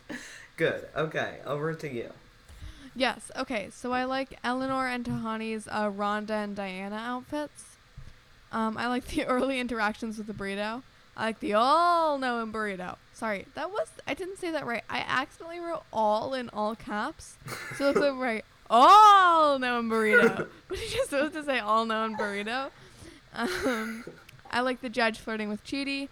Good. 0.57 0.87
Okay, 0.95 1.39
over 1.45 1.73
to 1.73 1.91
you. 1.91 2.11
Yes. 2.95 3.31
Okay. 3.35 3.69
So 3.73 3.93
I 3.93 4.03
like 4.03 4.37
Eleanor 4.43 4.87
and 4.87 5.03
Tahani's 5.03 5.67
uh, 5.67 5.89
Rhonda 5.89 6.31
and 6.43 6.55
Diana 6.55 6.97
outfits. 6.97 7.63
Um, 8.51 8.77
I 8.77 8.87
like 8.87 9.05
the 9.07 9.25
early 9.27 9.59
interactions 9.59 10.17
with 10.17 10.27
the 10.27 10.33
burrito. 10.33 10.83
I 11.17 11.25
like 11.25 11.39
the 11.39 11.53
all 11.53 12.17
knowing 12.17 12.51
burrito. 12.53 12.97
Sorry, 13.13 13.45
that 13.55 13.71
was 13.71 13.87
I 14.07 14.13
didn't 14.13 14.37
say 14.37 14.51
that 14.51 14.65
right. 14.65 14.83
I 14.89 14.99
accidentally 15.07 15.59
wrote 15.59 15.83
all 15.91 16.33
in 16.33 16.49
all 16.49 16.75
caps. 16.75 17.37
So 17.77 17.89
it's 17.89 17.99
like 17.99 18.15
right. 18.15 18.45
All 18.73 19.59
knowing 19.59 19.89
burrito. 19.89 20.47
But 20.69 20.79
you're 20.79 20.89
just 20.89 21.09
supposed 21.09 21.33
to 21.33 21.43
say 21.43 21.59
all 21.59 21.85
knowing 21.85 22.15
burrito. 22.15 22.69
Um, 23.35 24.05
I 24.49 24.61
like 24.61 24.79
the 24.81 24.89
judge 24.89 25.19
flirting 25.19 25.49
with 25.49 25.63
Chidi. 25.65 26.07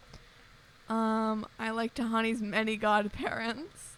Um, 0.89 1.45
I 1.57 1.69
like 1.71 1.95
Tahani's 1.95 2.41
many 2.41 2.75
godparents. 2.75 3.95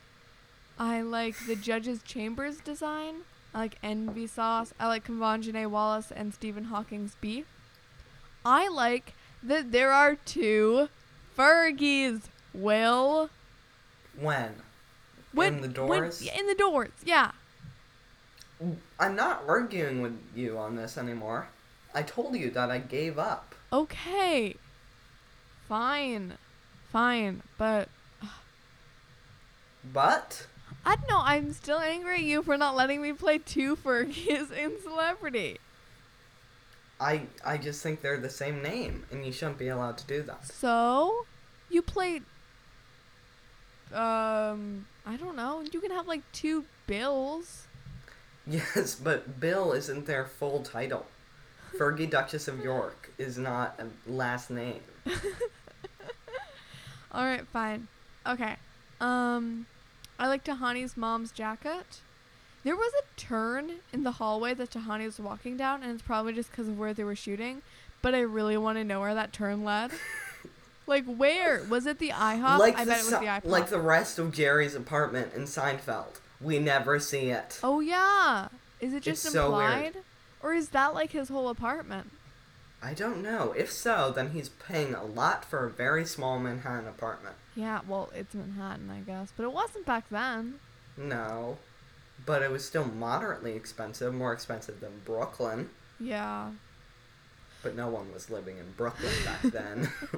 I 0.78 1.02
like 1.02 1.36
the 1.48 1.56
judge's 1.56 2.04
chambers 2.04 2.58
design. 2.58 3.22
I 3.54 3.60
like 3.60 3.78
envy 3.82 4.28
sauce. 4.28 4.74
I 4.80 4.88
like 4.88 5.06
Convanjane 5.08 5.68
Wallace 5.70 6.12
and 6.12 6.34
Stephen 6.34 6.66
Hawking's 6.66 7.16
beef. 7.20 7.46
I 8.46 8.68
like 8.70 9.14
that 9.44 9.72
there 9.72 9.92
are 9.92 10.16
two 10.16 10.90
Fergies. 11.38 12.22
Will 12.54 13.30
When? 14.20 14.56
when 15.34 15.56
In 15.56 15.62
the 15.62 15.68
doors? 15.68 16.22
yeah, 16.22 16.38
in 16.38 16.46
the 16.48 16.56
doors. 16.56 16.92
Yeah. 17.06 17.32
I'm 19.00 19.16
not 19.16 19.44
arguing 19.48 20.02
with 20.02 20.18
you 20.36 20.58
on 20.58 20.76
this 20.76 20.98
anymore. 20.98 21.48
I 21.94 22.04
told 22.04 22.36
you 22.36 22.52
that 22.52 22.70
I 22.70 22.78
gave 22.78 23.18
up. 23.18 23.56
Okay. 23.74 24.56
Fine. 25.68 26.34
Fine. 26.92 27.42
But 27.58 27.90
But 29.94 30.48
I 30.86 30.96
don't 30.96 31.10
know. 31.10 31.22
I'm 31.24 31.54
still 31.54 31.80
angry 31.80 32.16
at 32.16 32.24
you 32.24 32.44
for 32.44 32.58
not 32.58 32.76
letting 32.76 33.02
me 33.02 33.14
play 33.14 33.40
two 33.40 33.76
Fergies 33.76 34.52
in 34.58 34.82
Celebrity. 34.82 35.58
I 37.00 37.24
I 37.44 37.58
just 37.58 37.82
think 37.82 38.02
they're 38.02 38.18
the 38.20 38.30
same 38.30 38.62
name 38.62 39.06
and 39.12 39.26
you 39.26 39.32
shouldn't 39.32 39.58
be 39.58 39.70
allowed 39.70 39.98
to 40.00 40.08
do 40.08 40.22
that. 40.24 40.46
So, 40.46 41.26
you 41.70 41.82
played. 41.82 42.24
Um, 43.92 44.86
I 45.06 45.18
don't 45.18 45.36
know. 45.36 45.64
You 45.72 45.82
can 45.82 45.92
have 45.92 46.08
like 46.08 46.22
two 46.32 46.66
bills. 46.86 47.68
Yes, 48.52 48.96
but 48.96 49.40
Bill 49.40 49.72
isn't 49.72 50.06
their 50.06 50.26
full 50.26 50.62
title. 50.62 51.06
Fergie 51.78 52.10
Duchess 52.10 52.48
of 52.50 52.62
York 52.64 53.12
is 53.18 53.38
not 53.38 53.80
a 53.80 54.12
last 54.12 54.50
name. 54.50 54.82
All 57.14 57.24
right, 57.24 57.48
fine. 57.48 57.88
Okay. 58.28 58.56
Um, 59.00 59.66
I 60.20 60.28
like 60.28 60.44
Tahani's 60.44 60.98
mom's 60.98 61.32
jacket. 61.32 62.02
There 62.64 62.76
was 62.76 62.92
a 63.00 63.20
turn 63.20 63.72
in 63.92 64.04
the 64.04 64.12
hallway 64.12 64.54
that 64.54 64.72
Tahani 64.72 65.06
was 65.06 65.20
walking 65.20 65.58
down, 65.58 65.82
and 65.82 65.92
it's 65.92 66.02
probably 66.02 66.34
just 66.34 66.52
because 66.52 66.68
of 66.68 66.78
where 66.78 66.94
they 66.94 67.04
were 67.04 67.16
shooting. 67.16 67.62
But 68.02 68.14
I 68.14 68.20
really 68.20 68.58
want 68.58 68.78
to 68.78 68.84
know 68.84 69.00
where 69.00 69.16
that 69.16 69.34
turn 69.34 69.64
led. 69.64 69.92
like, 70.88 71.06
where 71.06 71.64
was 71.70 71.86
it? 71.86 72.00
The 72.00 72.10
IHOP? 72.10 72.60
like 72.60 72.78
I 72.78 72.84
the 72.84 72.92
bet 72.92 73.00
it 73.00 73.06
was 73.06 73.20
the 73.20 73.26
IHOP. 73.26 73.46
like 73.46 73.70
the 73.70 73.80
rest 73.80 74.20
of 74.20 74.32
Jerry's 74.32 74.76
apartment 74.76 75.34
in 75.34 75.44
Seinfeld. 75.44 76.20
We 76.42 76.60
never 76.60 77.00
see 77.00 77.30
it. 77.30 77.60
Oh 77.64 77.80
yeah. 77.80 78.48
Is 78.80 78.94
it 78.94 79.04
just 79.04 79.26
It's 79.26 79.34
so 79.34 79.46
implied? 79.46 79.98
Or 80.42 80.54
is 80.54 80.70
that 80.70 80.94
like 80.94 81.12
his 81.12 81.30
whole 81.30 81.50
apartment? 81.50 82.12
I 82.82 82.94
don't 82.96 83.22
know. 83.22 83.54
If 83.56 83.72
so, 83.72 84.12
then 84.14 84.32
he's 84.32 84.50
paying 84.50 84.96
a 84.96 85.04
lot 85.04 85.46
for 85.46 85.66
a 85.66 85.70
very 85.70 86.04
small 86.04 86.40
Manhattan 86.40 86.88
apartment. 86.88 87.36
Yeah, 87.56 87.82
well, 87.88 88.10
it's 88.16 88.34
Manhattan, 88.34 88.90
I 88.90 89.02
guess, 89.02 89.32
but 89.38 89.44
it 89.44 89.52
wasn't 89.54 89.86
back 89.86 90.10
then. 90.10 90.56
No. 90.98 91.58
But 92.26 92.42
it 92.42 92.50
was 92.52 92.66
still 92.66 92.86
moderately 92.86 93.54
expensive, 93.54 94.14
more 94.14 94.34
expensive 94.34 94.80
than 94.80 95.02
Brooklyn. 95.06 95.70
Yeah. 96.00 96.52
But 97.64 97.76
no 97.76 97.88
one 97.90 98.12
was 98.14 98.30
living 98.30 98.58
in 98.58 98.66
Brooklyn 98.78 99.12
back 99.26 99.42
then. 99.44 99.90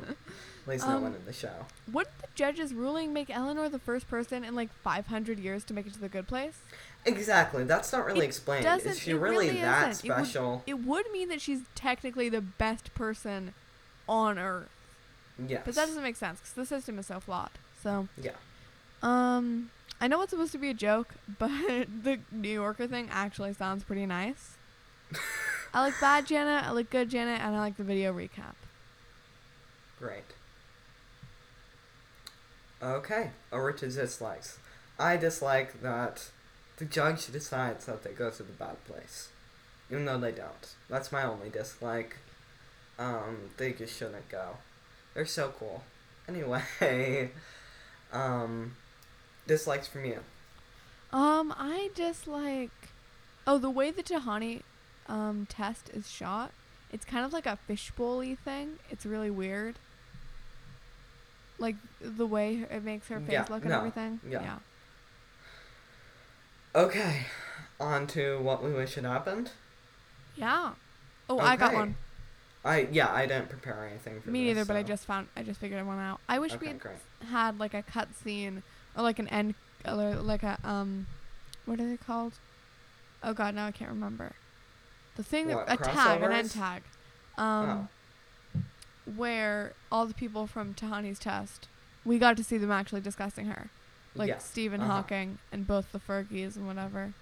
At 0.65 0.67
least 0.69 0.88
no 0.88 0.95
Um, 0.95 1.01
one 1.03 1.13
in 1.15 1.25
the 1.25 1.34
show. 1.34 1.65
Wouldn't 1.91 2.17
the 2.21 2.27
judge's 2.36 2.73
ruling 2.73 3.12
make 3.12 3.29
Eleanor 3.29 3.67
the 3.67 3.79
first 3.79 4.10
person 4.10 4.43
in 4.45 4.56
like 4.56 4.69
500 4.82 5.38
years 5.39 5.63
to 5.65 5.73
make 5.73 5.86
it 5.86 5.93
to 5.93 5.99
the 5.99 6.08
good 6.08 6.27
place? 6.27 6.60
Exactly. 7.06 7.65
That's 7.65 7.91
not 7.91 8.06
really 8.06 8.21
It 8.21 8.29
explained. 8.29 8.63
doesn't- 8.63 8.91
Is 8.91 8.99
she 8.99 9.12
it 9.12 9.15
really, 9.15 9.47
really 9.49 9.60
that 9.62 9.89
isn't. 9.91 10.06
It 10.06 10.08
would- 10.10 10.25
special? 10.25 10.63
It 10.65 10.79
would 10.79 11.12
mean 11.12 11.27
that 11.29 11.41
she's 11.41 11.60
technically 11.75 12.29
the 12.29 12.39
best 12.41 12.93
person 12.95 13.53
on 14.08 14.39
Earth, 14.39 14.69
yes. 15.47 15.63
but 15.65 15.75
that 15.75 15.88
doesn't 15.88 16.03
make 16.03 16.15
sense 16.15 16.39
because 16.39 16.53
the 16.53 16.65
system 16.65 16.97
is 16.97 17.08
so 17.08 17.19
flawed. 17.19 17.51
So, 17.82 18.08
Yeah. 18.21 18.32
um, 19.01 19.69
I 19.99 20.08
know 20.08 20.21
it's 20.21 20.29
supposed 20.32 20.51
to 20.53 20.58
be 20.58 20.69
a 20.69 20.73
joke, 20.73 21.10
but 21.39 21.49
the 22.03 22.19
New 22.32 22.49
Yorker 22.53 22.88
thing 22.88 23.10
actually 23.12 23.53
sounds 23.53 23.84
pretty 23.84 24.06
nice. 24.06 24.51
I 25.73 25.86
look 25.86 25.99
bad 25.99 26.27
Janet, 26.27 26.65
I 26.65 26.71
look 26.71 26.89
good 26.89 27.09
Janet, 27.09 27.41
and 27.41 27.55
I 27.55 27.59
like 27.59 27.77
the 27.77 27.83
video 27.83 28.13
recap. 28.13 28.53
Great. 29.97 30.23
Okay, 32.81 33.31
over 33.51 33.71
to 33.71 33.88
dislikes. 33.88 34.59
I 34.99 35.17
dislike 35.17 35.81
that 35.81 36.29
the 36.77 36.86
judge 36.86 37.31
decides 37.31 37.86
that 37.86 38.03
they 38.03 38.12
go 38.12 38.29
to 38.29 38.43
the 38.43 38.51
bad 38.51 38.83
place, 38.86 39.29
even 39.89 40.05
though 40.05 40.19
they 40.19 40.31
don't. 40.31 40.75
That's 40.89 41.12
my 41.12 41.23
only 41.23 41.49
dislike. 41.49 42.17
Um, 42.99 43.49
they 43.57 43.73
just 43.73 43.97
shouldn't 43.97 44.29
go. 44.29 44.57
They're 45.13 45.25
so 45.25 45.53
cool. 45.57 45.83
Anyway, 46.27 46.62
um, 48.12 48.75
dislikes 49.47 49.88
from 49.88 50.05
you. 50.05 50.19
Um, 51.12 51.53
I 51.57 51.89
dislike. 51.95 52.71
Oh, 53.47 53.57
the 53.57 53.69
way 53.69 53.91
the 53.91 54.03
Tahani 54.03 54.62
um, 55.08 55.46
test 55.50 55.89
is 55.94 56.10
shot, 56.10 56.52
it's 56.92 57.06
kind 57.06 57.26
of 57.26 57.34
like 57.34 57.46
a 57.46 57.58
fishbowl-y 57.68 58.38
thing. 58.44 58.80
It's 58.89 59.06
really 59.06 59.30
weird. 59.32 59.76
Like 61.60 61.76
the 62.02 62.26
way 62.28 62.66
it 62.70 62.84
makes 62.84 63.08
her 63.08 63.20
face 63.20 63.32
Yeah, 63.32 63.46
look 63.50 63.62
and 63.63 63.70
no, 63.72 63.78
everything. 63.80 64.20
yeah. 64.30 64.58
Okay, 66.76 67.28
on 67.80 68.08
to 68.08 68.39
what 68.39 68.63
we 68.63 68.74
wish 68.74 68.96
had 68.96 69.06
happened. 69.06 69.52
Yeah. 70.36 70.72
Oh, 71.30 71.39
I 71.39 71.56
got 71.56 71.74
one. 71.74 71.96
I 72.66 72.88
yeah, 72.92 73.13
I 73.13 73.26
didn't 73.26 73.50
prepare 73.50 73.86
anything 73.88 74.16
for 74.20 74.26
this. 74.26 74.32
Me 74.34 74.46
this, 74.46 74.56
neither, 74.56 74.66
but 74.66 74.76
I 74.76 74.84
just 74.84 75.06
found. 75.06 75.28
I 75.36 75.44
just 75.44 75.60
figured 75.60 75.86
one 75.86 76.00
out. 76.00 76.20
I 76.28 76.39
wish 76.39 76.52
we 76.54 76.58
Okay, 76.58 76.68
had 76.68 76.80
great. 76.80 76.96
had 77.30 77.60
like 77.60 77.74
a 77.74 77.84
cut 77.84 78.08
scene 78.16 78.63
or 78.98 79.04
like 79.04 79.20
an 79.20 79.28
end, 79.28 79.54
or 79.88 80.16
like 80.16 80.44
a 80.44 80.58
um, 80.63 81.06
what 81.66 81.80
are 81.80 81.88
they 81.88 81.98
called? 81.98 82.34
Oh 83.22 83.34
God, 83.34 83.54
now 83.54 83.68
I 83.68 83.72
can't 83.72 83.92
remember. 83.92 84.32
The 85.15 85.23
thing 85.23 85.47
that 85.47 85.65
a 85.67 85.78
tag, 85.78 86.21
an 86.21 86.32
end 86.32 86.52
tag, 86.52 86.84
Oh. 87.38 87.43
um, 87.43 87.89
where 89.15 89.73
all 89.91 90.06
the 90.06 90.13
people 90.13 90.47
from 90.47 90.73
Tahani's 90.73 91.19
test, 91.19 91.67
we 92.06 92.17
got 92.19 92.38
to 92.38 92.43
see 92.43 92.58
them 92.58 92.71
actually 92.71 93.02
discussing 93.02 93.45
her, 93.47 93.69
like 94.15 94.30
yeah. 94.30 94.38
Stephen 94.38 94.82
uh-huh. 94.82 94.91
Hawking 94.91 95.39
and 95.52 95.67
both 95.67 95.91
the 95.91 95.99
Fergies 95.99 96.56
and 96.56 96.67
whatever. 96.67 97.13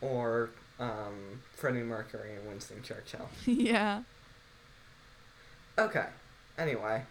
or 0.00 0.50
um, 0.78 1.40
Freddie 1.54 1.82
Mercury 1.82 2.34
and 2.36 2.46
Winston 2.46 2.82
Churchill. 2.82 3.28
yeah. 3.46 4.02
Okay. 5.78 6.06
Anyway. 6.58 7.02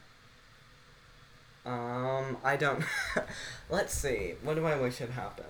Um, 1.65 2.37
I 2.43 2.57
don't. 2.57 2.83
Let's 3.69 3.93
see. 3.93 4.35
What 4.43 4.55
do 4.55 4.65
I 4.65 4.79
wish 4.79 4.97
had 4.99 5.09
happened? 5.11 5.47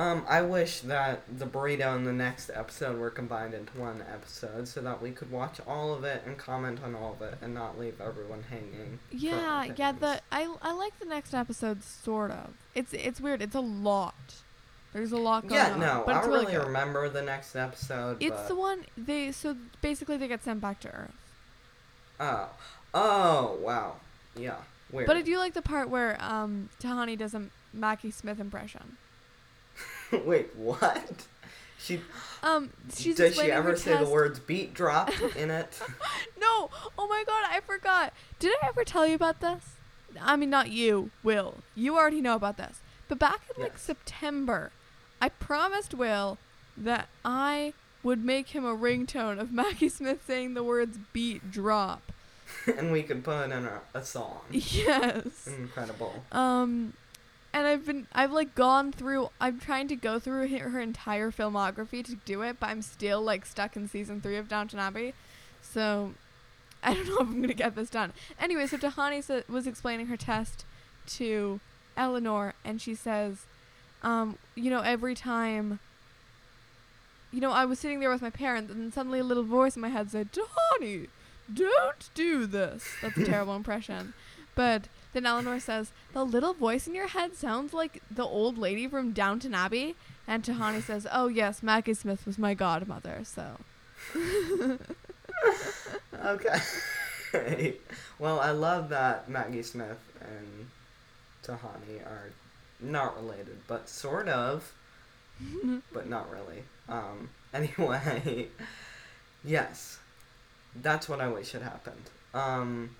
Um, 0.00 0.24
I 0.26 0.40
wish 0.40 0.80
that 0.80 1.20
the 1.38 1.44
burrito 1.44 1.94
and 1.94 2.06
the 2.06 2.12
next 2.12 2.50
episode 2.54 2.98
were 2.98 3.10
combined 3.10 3.52
into 3.52 3.78
one 3.78 4.02
episode 4.10 4.66
so 4.66 4.80
that 4.80 5.02
we 5.02 5.10
could 5.10 5.30
watch 5.30 5.60
all 5.68 5.92
of 5.92 6.04
it 6.04 6.22
and 6.24 6.38
comment 6.38 6.82
on 6.82 6.94
all 6.94 7.12
of 7.12 7.20
it 7.20 7.36
and 7.42 7.52
not 7.52 7.78
leave 7.78 8.00
everyone 8.00 8.42
hanging. 8.48 8.98
Yeah, 9.10 9.66
yeah. 9.76 9.92
The. 9.92 10.22
I 10.32 10.54
I 10.62 10.72
like 10.72 10.98
the 10.98 11.04
next 11.04 11.34
episode 11.34 11.84
sort 11.84 12.30
of. 12.30 12.54
It's 12.74 12.94
it's 12.94 13.20
weird. 13.20 13.42
It's 13.42 13.54
a 13.54 13.60
lot. 13.60 14.14
There's 14.94 15.12
a 15.12 15.18
lot 15.18 15.46
going 15.46 15.60
Yeah, 15.60 15.74
on. 15.74 15.80
no, 15.80 16.02
but 16.06 16.16
I 16.16 16.20
don't 16.22 16.30
really 16.30 16.46
really 16.46 16.64
remember 16.64 17.10
the 17.10 17.22
next 17.22 17.54
episode. 17.54 18.16
It's 18.20 18.34
but... 18.34 18.48
the 18.48 18.54
one 18.54 18.86
they 18.96 19.32
so 19.32 19.54
basically 19.82 20.16
they 20.16 20.28
get 20.28 20.42
sent 20.42 20.62
back 20.62 20.80
to 20.80 20.88
Earth. 20.88 21.14
Oh. 22.18 22.48
Oh, 22.94 23.58
wow. 23.60 23.96
Yeah. 24.34 24.56
Weird. 24.90 25.06
But 25.06 25.18
I 25.18 25.22
do 25.22 25.36
like 25.36 25.52
the 25.52 25.62
part 25.62 25.90
where 25.90 26.16
um 26.22 26.70
Tahani 26.80 27.18
does 27.18 27.34
a 27.34 27.48
Maggie 27.74 28.10
Smith 28.10 28.40
impression. 28.40 28.96
Wait, 30.24 30.54
what? 30.56 31.26
She 31.78 32.00
Um, 32.42 32.70
she's 32.94 33.16
does 33.16 33.36
she 33.36 33.50
ever 33.50 33.76
say 33.76 33.96
the 33.96 34.08
words 34.08 34.38
beat 34.38 34.74
drop 34.74 35.10
in 35.36 35.50
it? 35.50 35.80
No! 36.38 36.70
Oh 36.98 37.08
my 37.08 37.24
god, 37.26 37.46
I 37.50 37.60
forgot. 37.60 38.12
Did 38.38 38.54
I 38.62 38.68
ever 38.68 38.84
tell 38.84 39.06
you 39.06 39.14
about 39.14 39.40
this? 39.40 39.76
I 40.20 40.36
mean, 40.36 40.50
not 40.50 40.70
you, 40.70 41.10
Will. 41.22 41.58
You 41.74 41.96
already 41.96 42.20
know 42.20 42.34
about 42.34 42.56
this. 42.56 42.80
But 43.08 43.18
back 43.18 43.40
in 43.56 43.62
like 43.62 43.78
September, 43.78 44.72
I 45.20 45.28
promised 45.28 45.94
Will 45.94 46.38
that 46.76 47.08
I 47.24 47.72
would 48.02 48.24
make 48.24 48.48
him 48.48 48.64
a 48.64 48.76
ringtone 48.76 49.38
of 49.38 49.52
Maggie 49.52 49.88
Smith 49.88 50.22
saying 50.26 50.54
the 50.54 50.62
words 50.62 50.98
beat 51.12 51.50
drop. 51.50 52.12
and 52.78 52.90
we 52.90 53.02
could 53.02 53.22
put 53.22 53.44
in 53.44 53.52
a, 53.52 53.80
a 53.94 54.04
song. 54.04 54.40
Yes. 54.50 55.46
Incredible. 55.46 56.24
Um, 56.32 56.94
and 57.52 57.66
I've 57.66 57.84
been, 57.84 58.06
I've 58.12 58.32
like 58.32 58.54
gone 58.54 58.92
through, 58.92 59.30
I'm 59.40 59.58
trying 59.58 59.88
to 59.88 59.96
go 59.96 60.18
through 60.18 60.48
her, 60.58 60.80
entire 60.80 61.30
filmography 61.30 62.04
to 62.04 62.14
do 62.24 62.42
it, 62.42 62.58
but 62.60 62.68
I'm 62.68 62.82
still 62.82 63.20
like 63.20 63.44
stuck 63.44 63.76
in 63.76 63.88
season 63.88 64.20
three 64.20 64.36
of 64.36 64.48
Downton 64.48 64.78
Abbey. 64.78 65.14
So 65.62 66.12
I 66.82 66.94
don't 66.94 67.06
know 67.08 67.14
if 67.16 67.20
I'm 67.20 67.36
going 67.36 67.48
to 67.48 67.54
get 67.54 67.74
this 67.74 67.90
done. 67.90 68.12
Anyway, 68.38 68.66
so 68.66 68.76
Tahani 68.76 69.22
sa- 69.22 69.40
was 69.48 69.66
explaining 69.66 70.06
her 70.06 70.16
test 70.16 70.64
to 71.08 71.60
Eleanor, 71.96 72.54
and 72.64 72.80
she 72.80 72.94
says, 72.94 73.46
um, 74.02 74.38
you 74.54 74.70
know, 74.70 74.80
every 74.80 75.14
time, 75.14 75.80
you 77.32 77.40
know, 77.40 77.50
I 77.50 77.64
was 77.64 77.78
sitting 77.78 78.00
there 78.00 78.10
with 78.10 78.22
my 78.22 78.30
parents, 78.30 78.70
and 78.72 78.94
suddenly 78.94 79.18
a 79.18 79.24
little 79.24 79.44
voice 79.44 79.76
in 79.76 79.82
my 79.82 79.88
head 79.88 80.10
said, 80.10 80.30
Tahani, 80.32 81.08
don't 81.52 82.10
do 82.14 82.46
this. 82.46 82.86
That's 83.02 83.18
a 83.18 83.24
terrible 83.24 83.56
impression. 83.56 84.14
But 84.54 84.88
then 85.12 85.26
Eleanor 85.26 85.60
says, 85.60 85.92
The 86.12 86.24
little 86.24 86.54
voice 86.54 86.86
in 86.86 86.94
your 86.94 87.08
head 87.08 87.36
sounds 87.36 87.72
like 87.72 88.02
the 88.10 88.24
old 88.24 88.58
lady 88.58 88.86
from 88.86 89.12
Downton 89.12 89.54
Abbey. 89.54 89.96
And 90.26 90.42
Tahani 90.44 90.82
says, 90.82 91.06
Oh, 91.12 91.28
yes, 91.28 91.62
Maggie 91.62 91.94
Smith 91.94 92.26
was 92.26 92.38
my 92.38 92.54
godmother, 92.54 93.22
so. 93.24 93.56
Okay. 96.24 96.58
well, 98.18 98.40
I 98.40 98.50
love 98.50 98.88
that 98.90 99.28
Maggie 99.28 99.62
Smith 99.62 99.98
and 100.20 100.68
Tahani 101.42 102.04
are 102.04 102.30
not 102.80 103.16
related, 103.16 103.58
but 103.66 103.88
sort 103.88 104.28
of, 104.28 104.72
but 105.92 106.08
not 106.08 106.30
really. 106.30 106.64
Um. 106.88 107.30
Anyway, 107.52 108.46
yes, 109.44 109.98
that's 110.80 111.08
what 111.08 111.20
I 111.20 111.26
wish 111.26 111.50
had 111.50 111.62
happened. 111.62 112.10
Um, 112.32 112.90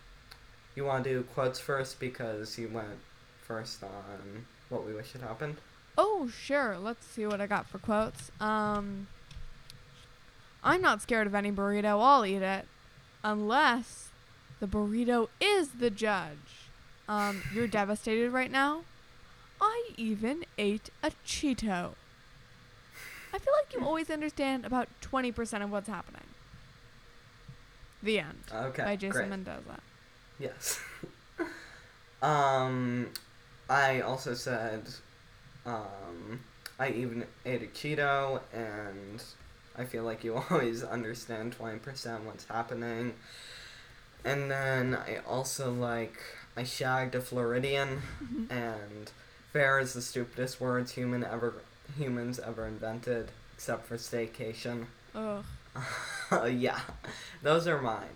you 0.80 0.86
want 0.86 1.04
to 1.04 1.10
do 1.10 1.22
quotes 1.22 1.60
first 1.60 2.00
because 2.00 2.58
you 2.58 2.66
went 2.68 2.98
first 3.42 3.84
on 3.84 4.46
what 4.70 4.86
we 4.86 4.94
wish 4.94 5.12
had 5.12 5.20
happened. 5.20 5.56
Oh, 5.98 6.28
sure. 6.28 6.78
Let's 6.78 7.06
see 7.06 7.26
what 7.26 7.38
I 7.38 7.46
got 7.46 7.66
for 7.66 7.78
quotes. 7.78 8.30
Um, 8.40 9.08
I'm 10.64 10.80
not 10.80 11.02
scared 11.02 11.26
of 11.26 11.34
any 11.34 11.52
burrito. 11.52 12.02
I'll 12.02 12.24
eat 12.24 12.40
it. 12.40 12.66
Unless 13.22 14.08
the 14.58 14.66
burrito 14.66 15.28
is 15.38 15.68
the 15.80 15.90
judge. 15.90 16.70
Um, 17.06 17.42
you're 17.54 17.66
devastated 17.80 18.30
right 18.30 18.50
now? 18.50 18.84
I 19.60 19.90
even 19.98 20.46
ate 20.56 20.88
a 21.02 21.10
Cheeto. 21.26 21.92
I 23.32 23.38
feel 23.38 23.52
like 23.52 23.74
you 23.74 23.84
always 23.84 24.08
understand 24.08 24.64
about 24.64 24.88
20% 25.02 25.62
of 25.62 25.70
what's 25.70 25.88
happening. 25.88 26.22
The 28.02 28.20
end. 28.20 28.44
Okay. 28.50 28.82
by 28.82 28.96
Jason 28.96 29.28
great. 29.28 29.28
Mendoza. 29.28 29.80
Yes. 30.40 30.80
um, 32.22 33.08
I 33.68 34.00
also 34.00 34.32
said, 34.34 34.88
um, 35.66 36.40
I 36.78 36.88
even 36.88 37.26
ate 37.44 37.62
a 37.62 37.66
Cheeto, 37.66 38.40
and 38.52 39.22
I 39.76 39.84
feel 39.84 40.02
like 40.02 40.24
you 40.24 40.36
always 40.50 40.82
understand 40.82 41.56
20% 41.58 42.24
what's 42.24 42.46
happening. 42.46 43.14
And 44.24 44.50
then 44.50 44.94
I 44.94 45.18
also 45.28 45.70
like, 45.70 46.18
I 46.56 46.64
shagged 46.64 47.14
a 47.14 47.20
Floridian, 47.20 48.00
and 48.50 49.10
fair 49.52 49.78
is 49.78 49.92
the 49.92 50.02
stupidest 50.02 50.60
words 50.60 50.92
human 50.92 51.22
ever 51.22 51.54
humans 51.98 52.38
ever 52.38 52.66
invented, 52.66 53.30
except 53.54 53.86
for 53.86 53.96
staycation. 53.96 54.86
Ugh. 55.14 55.44
yeah, 56.52 56.80
those 57.42 57.66
are 57.66 57.80
mine. 57.80 58.08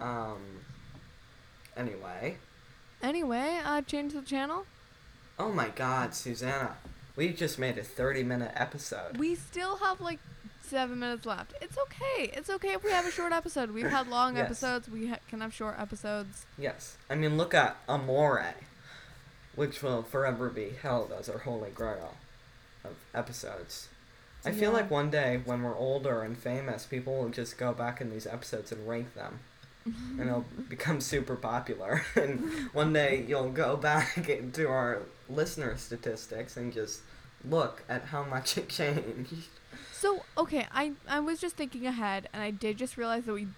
Um. 0.00 0.40
Anyway, 1.76 2.36
Anyway, 3.02 3.60
uh, 3.64 3.82
change 3.82 4.12
the 4.14 4.22
channel. 4.22 4.64
oh 5.38 5.52
my 5.52 5.68
God, 5.68 6.14
Susanna, 6.14 6.76
we 7.16 7.32
just 7.32 7.58
made 7.58 7.76
a 7.78 7.82
thirty-minute 7.82 8.52
episode. 8.54 9.16
We 9.18 9.34
still 9.34 9.76
have 9.76 10.00
like 10.00 10.18
Seven 10.66 10.98
minutes 10.98 11.26
left. 11.26 11.52
It's 11.60 11.76
okay. 11.76 12.30
It's 12.32 12.48
okay 12.48 12.72
if 12.72 12.82
we 12.82 12.90
have 12.90 13.04
a 13.06 13.10
short 13.10 13.34
episode. 13.34 13.70
We've 13.72 13.90
had 13.90 14.08
long 14.08 14.36
Yes. 14.38 14.46
episodes. 14.46 14.88
We 14.88 15.08
ha- 15.08 15.18
can 15.28 15.42
have 15.42 15.52
short 15.52 15.78
episodes. 15.78 16.46
Yes. 16.56 16.96
I 17.10 17.16
mean, 17.16 17.36
look 17.36 17.52
at 17.52 17.76
Amore, 17.86 18.54
which 19.54 19.82
will 19.82 20.02
forever 20.02 20.48
be 20.48 20.70
held 20.82 21.12
as 21.12 21.28
our 21.28 21.40
holy 21.40 21.68
grail 21.70 22.14
of 22.82 22.92
episodes. 23.14 23.88
I 24.42 24.52
feel 24.52 24.70
Yeah. 24.70 24.78
like 24.78 24.90
one 24.90 25.10
day 25.10 25.42
when 25.44 25.62
we're 25.62 25.76
older 25.76 26.22
and 26.22 26.36
famous, 26.36 26.86
people 26.86 27.14
will 27.22 27.28
just 27.28 27.58
go 27.58 27.74
back 27.74 28.00
in 28.00 28.08
these 28.10 28.26
episodes 28.26 28.72
and 28.72 28.88
rank 28.88 29.14
them. 29.14 29.40
and 30.18 30.20
it'll 30.20 30.44
become 30.68 31.00
super 31.00 31.36
popular. 31.36 32.02
and 32.16 32.40
one 32.72 32.92
day 32.92 33.24
you'll 33.26 33.50
go 33.50 33.76
back 33.76 34.28
into 34.28 34.68
our 34.68 35.02
listener 35.28 35.76
statistics 35.76 36.56
and 36.56 36.72
just 36.72 37.00
look 37.48 37.82
at 37.88 38.04
how 38.06 38.24
much 38.24 38.56
it 38.56 38.68
changed. 38.68 39.34
So 39.92 40.24
okay, 40.36 40.66
I 40.72 40.92
I 41.08 41.20
was 41.20 41.40
just 41.40 41.56
thinking 41.56 41.86
ahead, 41.86 42.28
and 42.32 42.42
I 42.42 42.50
did 42.50 42.78
just 42.78 42.96
realize 42.96 43.24
that 43.24 43.34
we 43.34 43.48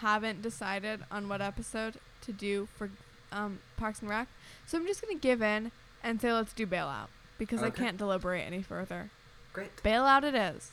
haven't 0.00 0.42
decided 0.42 1.00
on 1.10 1.28
what 1.28 1.40
episode 1.40 1.94
to 2.22 2.32
do 2.32 2.68
for 2.76 2.90
um, 3.32 3.58
Parks 3.76 4.00
and 4.00 4.08
Rec. 4.08 4.28
So 4.66 4.78
I'm 4.78 4.86
just 4.86 5.02
gonna 5.02 5.18
give 5.18 5.42
in 5.42 5.72
and 6.02 6.20
say 6.20 6.32
let's 6.32 6.52
do 6.52 6.66
bailout 6.66 7.08
because 7.38 7.62
I 7.62 7.70
can't 7.70 7.96
deliberate 7.96 8.46
any 8.46 8.62
further. 8.62 9.10
Great. 9.52 9.76
Bailout 9.82 10.22
it 10.22 10.34
is. 10.34 10.70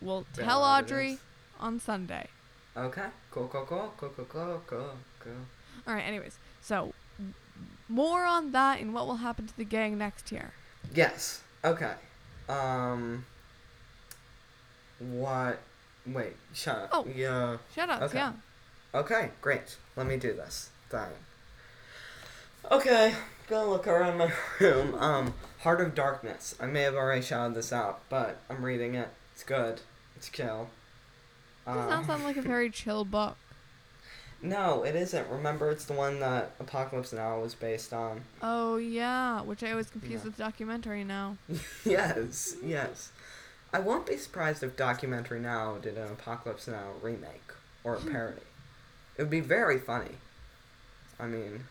We'll 0.00 0.26
tell 0.34 0.60
Bailout 0.60 0.82
Audrey 0.82 1.18
on 1.58 1.80
Sunday. 1.80 2.28
Okay. 2.76 3.06
Cool, 3.30 3.48
cool, 3.48 3.64
cool, 3.66 3.92
cool, 3.96 4.10
cool, 4.10 4.24
cool, 4.26 4.62
cool, 4.66 4.90
cool. 5.20 5.32
All 5.86 5.94
right. 5.94 6.02
Anyways, 6.02 6.38
so 6.60 6.92
more 7.88 8.24
on 8.24 8.52
that 8.52 8.80
and 8.80 8.92
what 8.92 9.06
will 9.06 9.16
happen 9.16 9.46
to 9.46 9.56
the 9.56 9.64
gang 9.64 9.96
next 9.98 10.32
year. 10.32 10.52
Yes. 10.94 11.42
Okay. 11.64 11.92
Um. 12.48 13.24
What? 14.98 15.60
Wait. 16.06 16.34
Shut 16.52 16.76
up. 16.76 16.90
Oh. 16.92 17.06
Yeah. 17.14 17.58
Shut 17.74 17.88
up. 17.90 18.02
Okay. 18.02 18.18
Yeah. 18.18 18.32
Okay. 18.94 19.30
Great. 19.40 19.76
Let 19.96 20.06
me 20.06 20.16
do 20.16 20.32
this 20.32 20.70
thing. 20.90 21.00
Okay. 22.70 23.14
Gonna 23.48 23.70
look 23.70 23.86
around 23.86 24.18
my 24.18 24.32
room. 24.60 24.94
Um. 24.96 25.34
Heart 25.60 25.80
of 25.80 25.94
Darkness. 25.94 26.54
I 26.60 26.66
may 26.66 26.82
have 26.82 26.94
already 26.94 27.22
shouted 27.22 27.54
this 27.54 27.72
out, 27.72 28.00
but 28.10 28.40
I'm 28.50 28.64
reading 28.64 28.94
it. 28.96 29.08
It's 29.32 29.44
good. 29.44 29.80
It's 30.16 30.28
chill. 30.28 30.68
Does 31.66 31.76
not 31.88 32.04
uh, 32.04 32.06
sound 32.06 32.24
like 32.24 32.36
a 32.36 32.42
very 32.42 32.68
chill 32.70 33.04
book. 33.04 33.36
no, 34.42 34.82
it 34.84 34.94
isn't. 34.94 35.28
Remember, 35.30 35.70
it's 35.70 35.86
the 35.86 35.94
one 35.94 36.20
that 36.20 36.52
Apocalypse 36.60 37.12
Now 37.12 37.38
was 37.40 37.54
based 37.54 37.92
on. 37.92 38.22
Oh 38.42 38.76
yeah, 38.76 39.40
which 39.42 39.62
I 39.62 39.70
always 39.70 39.88
confuse 39.90 40.20
Yeah. 40.20 40.24
with 40.26 40.36
documentary 40.36 41.04
now. 41.04 41.36
yes, 41.84 42.56
yes. 42.62 43.10
I 43.72 43.80
won't 43.80 44.06
be 44.06 44.16
surprised 44.16 44.62
if 44.62 44.76
Documentary 44.76 45.40
Now 45.40 45.78
did 45.82 45.96
an 45.98 46.12
Apocalypse 46.12 46.68
Now 46.68 46.90
remake 47.02 47.52
or 47.82 47.96
a 47.96 47.98
hmm. 48.00 48.12
parody. 48.12 48.42
it 49.16 49.22
would 49.22 49.30
be 49.30 49.40
very 49.40 49.78
funny. 49.78 50.16
I 51.18 51.26
mean, 51.26 51.64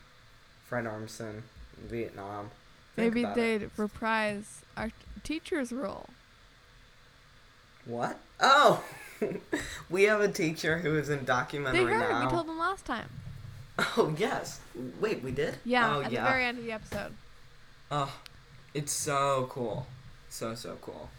Fred 0.67 0.85
Armisen, 0.85 1.43
Vietnam. 1.77 2.51
Think 2.95 3.13
Maybe 3.13 3.33
they'd 3.33 3.61
it. 3.63 3.71
reprise 3.77 4.61
our 4.75 4.87
t- 4.87 4.93
teacher's 5.23 5.71
role. 5.71 6.09
What? 7.85 8.19
Oh! 8.39 8.83
we 9.89 10.03
have 10.03 10.21
a 10.21 10.27
teacher 10.27 10.77
who 10.79 10.97
is 10.97 11.09
in 11.09 11.19
They 11.19 11.25
Documentary 11.25 11.93
heard. 11.93 12.09
Now. 12.09 12.25
We 12.25 12.31
told 12.31 12.47
them 12.47 12.57
last 12.59 12.85
time. 12.85 13.09
Oh, 13.97 14.13
yes. 14.17 14.59
Wait, 14.99 15.23
we 15.23 15.31
did? 15.31 15.55
Yeah, 15.65 15.95
Oh, 15.97 16.01
at 16.01 16.11
yeah. 16.11 16.23
the 16.23 16.29
very 16.29 16.45
end 16.45 16.59
of 16.59 16.63
the 16.65 16.71
episode. 16.71 17.13
Oh, 17.91 18.13
it's 18.73 18.91
so 18.91 19.47
cool. 19.49 19.87
So, 20.29 20.53
so 20.55 20.77
cool. 20.81 21.09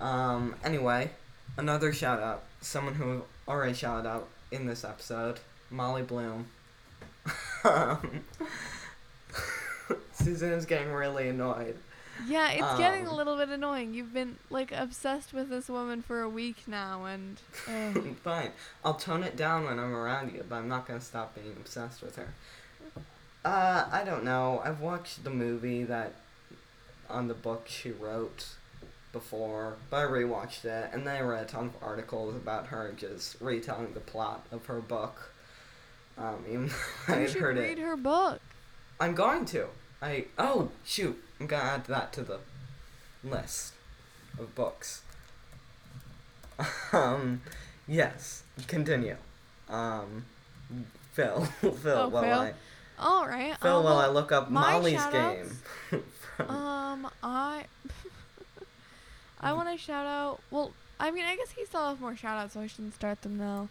Um, 0.00 0.54
anyway, 0.64 1.10
another 1.56 1.92
shout 1.92 2.20
out. 2.20 2.44
Someone 2.60 2.94
who 2.94 3.22
already 3.48 3.74
shouted 3.74 4.08
out 4.08 4.28
in 4.50 4.66
this 4.66 4.84
episode, 4.84 5.40
Molly 5.70 6.02
Bloom. 6.02 6.46
Suzanne's 10.12 10.66
getting 10.66 10.92
really 10.92 11.28
annoyed. 11.28 11.76
Yeah, 12.26 12.50
it's 12.50 12.78
getting 12.78 13.06
a 13.06 13.10
Um, 13.10 13.16
little 13.16 13.36
bit 13.36 13.48
annoying. 13.48 13.94
You've 13.94 14.12
been 14.14 14.36
like 14.50 14.70
obsessed 14.72 15.32
with 15.32 15.48
this 15.50 15.68
woman 15.68 16.02
for 16.02 16.20
a 16.22 16.28
week 16.28 16.66
now, 16.66 17.04
and 17.04 17.40
ugh. 17.68 18.14
Fine. 18.24 18.50
I'll 18.84 18.94
tone 18.94 19.22
it 19.22 19.36
down 19.36 19.64
when 19.64 19.78
I'm 19.78 19.94
around 19.94 20.32
you, 20.32 20.44
but 20.48 20.56
I'm 20.56 20.68
not 20.68 20.86
gonna 20.86 21.00
stop 21.00 21.34
being 21.34 21.52
obsessed 21.58 22.02
with 22.02 22.16
her. 22.16 22.28
Uh, 23.44 23.86
I 23.90 24.04
don't 24.04 24.24
know. 24.24 24.60
I've 24.64 24.80
watched 24.80 25.24
the 25.24 25.30
movie 25.30 25.82
that 25.84 26.12
on 27.10 27.28
the 27.28 27.34
book 27.34 27.64
she 27.66 27.90
wrote 27.90 28.46
before, 29.12 29.74
but 29.90 29.96
I 29.96 30.04
rewatched 30.04 30.64
it, 30.64 30.90
and 30.92 31.06
then 31.06 31.16
I 31.16 31.20
read 31.20 31.42
a 31.42 31.46
ton 31.46 31.66
of 31.66 31.82
articles 31.82 32.36
about 32.36 32.68
her 32.68 32.94
just 32.96 33.40
retelling 33.40 33.94
the 33.94 34.00
plot 34.00 34.46
of 34.52 34.66
her 34.66 34.80
book. 34.80 35.30
Um, 36.16 36.44
even 36.48 36.68
though 36.68 37.14
I 37.14 37.16
you 37.16 37.20
had 37.22 37.30
should 37.30 37.40
heard 37.40 37.56
read 37.58 37.78
it. 37.78 37.82
her 37.82 37.96
book. 37.96 38.40
I'm 39.00 39.14
going 39.14 39.44
to. 39.46 39.66
I 40.02 40.24
oh 40.38 40.70
shoot! 40.84 41.16
I'm 41.40 41.46
gonna 41.46 41.62
add 41.62 41.84
that 41.86 42.12
to 42.14 42.22
the 42.22 42.40
list 43.22 43.72
of 44.38 44.54
books. 44.54 45.02
um, 46.92 47.40
yes. 47.86 48.42
Continue. 48.66 49.16
Um, 49.68 50.24
Phil, 51.12 51.44
Phil, 51.60 51.76
Oh, 51.86 52.08
while 52.08 52.22
Phil? 52.22 52.40
I 52.40 52.52
All 52.98 53.26
right. 53.26 53.56
Phil, 53.58 53.76
um, 53.78 53.84
while 53.84 53.98
I 53.98 54.08
look 54.08 54.32
up 54.32 54.50
Molly's 54.50 54.94
shout-outs? 54.94 55.52
game. 55.90 56.02
from, 56.36 56.50
Um, 56.50 57.08
I. 57.22 57.64
I 59.40 59.52
want 59.54 59.70
to 59.70 59.78
shout 59.78 60.06
out. 60.06 60.40
Well, 60.50 60.72
I 61.00 61.10
mean, 61.10 61.24
I 61.24 61.34
guess 61.36 61.50
he 61.50 61.64
still 61.64 61.88
has 61.88 61.98
more 61.98 62.14
shout 62.16 62.38
outs, 62.38 62.54
so 62.54 62.60
I 62.60 62.66
shouldn't 62.66 62.94
start 62.94 63.22
them 63.22 63.38
now. 63.38 63.68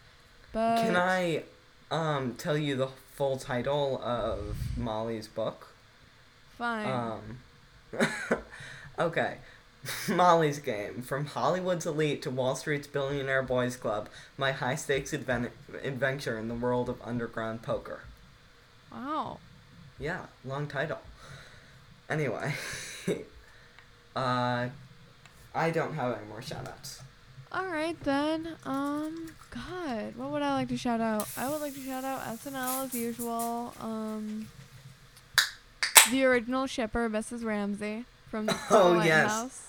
But 0.53 0.81
can 0.81 0.95
I 0.97 1.43
um 1.91 2.35
tell 2.37 2.57
you 2.57 2.75
the 2.75 2.87
full 2.87 3.37
title 3.37 4.01
of 4.03 4.57
Molly's 4.77 5.27
book? 5.27 5.70
Fine. 6.61 6.87
Um, 6.87 7.99
okay. 8.99 9.37
Molly's 10.07 10.59
Game. 10.59 11.01
From 11.01 11.25
Hollywood's 11.25 11.87
elite 11.87 12.21
to 12.21 12.29
Wall 12.29 12.55
Street's 12.55 12.85
billionaire 12.85 13.41
boys 13.41 13.75
club, 13.75 14.09
my 14.37 14.51
high 14.51 14.75
stakes 14.75 15.11
adven- 15.11 15.49
adventure 15.83 16.37
in 16.37 16.49
the 16.49 16.53
world 16.53 16.87
of 16.87 17.01
underground 17.03 17.63
poker. 17.63 18.01
wow. 18.91 19.39
Yeah, 19.99 20.27
long 20.45 20.67
title. 20.67 20.99
Anyway, 22.07 22.53
uh, 24.15 24.67
I 25.55 25.71
don't 25.71 25.95
have 25.95 26.15
any 26.15 26.27
more 26.27 26.41
shoutouts. 26.41 27.01
All 27.51 27.65
right 27.65 27.99
then. 28.03 28.49
Um, 28.65 29.31
God, 29.49 30.15
what 30.15 30.29
would 30.29 30.43
I 30.43 30.53
like 30.53 30.67
to 30.67 30.77
shout 30.77 31.01
out? 31.01 31.27
I 31.35 31.49
would 31.49 31.59
like 31.59 31.73
to 31.73 31.81
shout 31.81 32.03
out 32.03 32.21
SNL 32.21 32.85
as 32.85 32.93
usual. 32.93 33.73
Um, 33.79 34.47
the 36.09 36.23
original 36.25 36.65
shipper, 36.67 37.09
Mrs. 37.09 37.43
Ramsay 37.43 38.05
from 38.29 38.45
the 38.47 38.55
Oh, 38.71 38.95
White 38.95 39.05
yes. 39.05 39.29
House. 39.31 39.67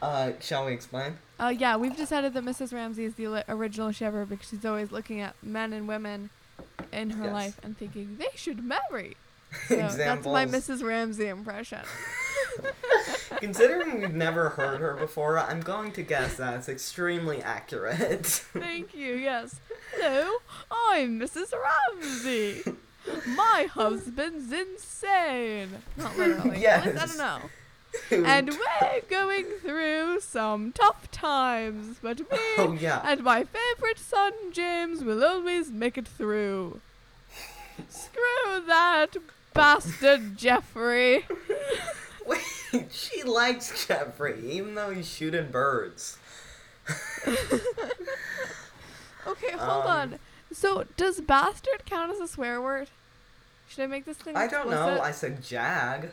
Uh, 0.00 0.32
shall 0.40 0.66
we 0.66 0.72
explain? 0.72 1.18
Uh, 1.40 1.52
yeah, 1.56 1.76
we've 1.76 1.96
decided 1.96 2.32
that 2.34 2.44
Mrs. 2.44 2.72
Ramsay 2.72 3.04
is 3.04 3.14
the 3.14 3.44
original 3.52 3.90
shipper 3.90 4.24
because 4.24 4.48
she's 4.48 4.64
always 4.64 4.92
looking 4.92 5.20
at 5.20 5.34
men 5.42 5.72
and 5.72 5.88
women 5.88 6.30
in 6.92 7.10
her 7.10 7.24
Yes. 7.24 7.32
life 7.32 7.60
and 7.62 7.76
thinking 7.76 8.16
they 8.18 8.28
should 8.36 8.62
marry. 8.64 9.16
So 9.66 9.76
that's 9.76 10.26
my 10.26 10.44
Mrs. 10.44 10.82
Ramsay 10.86 11.26
impression. 11.28 11.80
Considering 13.38 14.00
we've 14.02 14.12
never 14.14 14.50
heard 14.50 14.80
her 14.80 14.94
before, 14.94 15.38
I'm 15.38 15.60
going 15.60 15.92
to 15.92 16.02
guess 16.02 16.36
that 16.36 16.54
it's 16.56 16.68
extremely 16.68 17.42
accurate. 17.42 18.26
Thank 18.26 18.94
you. 18.94 19.14
Yes. 19.14 19.58
Hello, 19.96 20.32
I'm 20.90 21.18
Mrs. 21.18 21.52
Ramsay. 21.98 22.62
My 23.26 23.68
husband's 23.72 24.52
insane. 24.52 25.68
Not 25.96 26.16
literally. 26.16 26.66
At 26.66 26.84
least 26.86 26.98
I 27.02 27.06
don't 27.06 27.18
know. 27.18 27.40
And 28.10 28.50
we're 28.50 29.00
going 29.08 29.46
through 29.62 30.20
some 30.20 30.72
tough 30.72 31.10
times, 31.10 31.96
but 32.02 32.18
me 32.20 32.26
oh 32.58 32.76
yeah. 32.78 33.00
and 33.04 33.24
my 33.24 33.44
favorite 33.44 33.98
son 33.98 34.32
James 34.52 35.02
will 35.02 35.24
always 35.24 35.70
make 35.70 35.96
it 35.96 36.06
through. 36.06 36.80
Screw 37.88 38.62
that 38.66 39.16
bastard 39.54 40.36
Jeffrey. 40.36 41.24
Wait, 42.26 42.42
she 42.90 43.22
likes 43.22 43.86
Jeffrey, 43.86 44.38
even 44.48 44.74
though 44.74 44.90
he's 44.90 45.08
shooting 45.08 45.50
birds. 45.50 46.18
Okay, 49.26 49.52
hold 49.52 49.86
Um, 49.86 49.90
on. 49.90 50.18
So 50.52 50.84
does 50.96 51.20
bastard 51.20 51.84
count 51.86 52.12
as 52.12 52.20
a 52.20 52.28
swear 52.28 52.60
word? 52.60 52.88
Should 53.68 53.84
I 53.84 53.86
make 53.86 54.04
this 54.04 54.16
thing? 54.16 54.36
I 54.36 54.46
don't 54.46 54.70
know. 54.70 55.00
I 55.00 55.10
said 55.10 55.42
jag. 55.42 56.10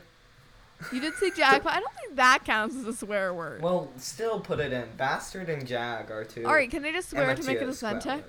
You 0.91 0.99
did 0.99 1.13
say 1.15 1.31
jag, 1.31 1.63
but 1.63 1.71
I 1.73 1.79
don't 1.79 1.93
think 1.95 2.15
that 2.17 2.43
counts 2.43 2.75
as 2.75 2.85
a 2.85 2.93
swear 2.93 3.33
word. 3.33 3.61
Well, 3.61 3.89
still 3.97 4.41
put 4.41 4.59
it 4.59 4.73
in. 4.73 4.85
Bastard 4.97 5.49
and 5.49 5.65
jag 5.65 6.11
are 6.11 6.25
two. 6.25 6.45
All 6.45 6.53
right, 6.53 6.69
can 6.69 6.83
I 6.83 6.91
just 6.91 7.09
swear 7.11 7.33
to 7.33 7.43
make 7.43 7.61
it 7.61 7.69
authentic? 7.69 8.25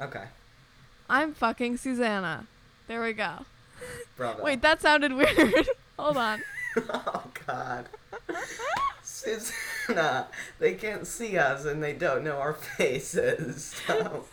Okay, 0.00 0.24
I'm 1.08 1.34
fucking 1.34 1.76
Susannah. 1.78 2.46
There 2.86 3.02
we 3.02 3.12
go. 3.12 3.44
bravo. 4.16 4.42
Wait, 4.44 4.62
that 4.62 4.80
sounded 4.80 5.12
weird. 5.12 5.68
Hold 5.98 6.16
on. 6.16 6.42
oh 6.76 7.24
God. 7.46 7.88
Susannah. 9.02 10.28
They 10.58 10.74
can't 10.74 11.06
see 11.06 11.36
us 11.36 11.64
and 11.64 11.82
they 11.82 11.92
don't 11.92 12.24
know 12.24 12.38
our 12.38 12.54
faces. 12.54 13.74
So. 13.86 14.24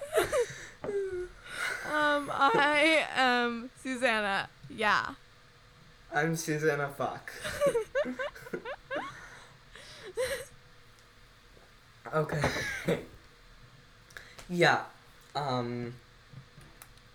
Um, 1.87 2.29
I 2.33 3.05
am 3.15 3.69
Susannah. 3.81 4.49
Yeah. 4.69 5.13
I'm 6.13 6.35
Susannah 6.35 6.89
Fuck. 6.89 7.31
okay. 12.13 12.49
yeah. 14.49 14.81
Um. 15.33 15.93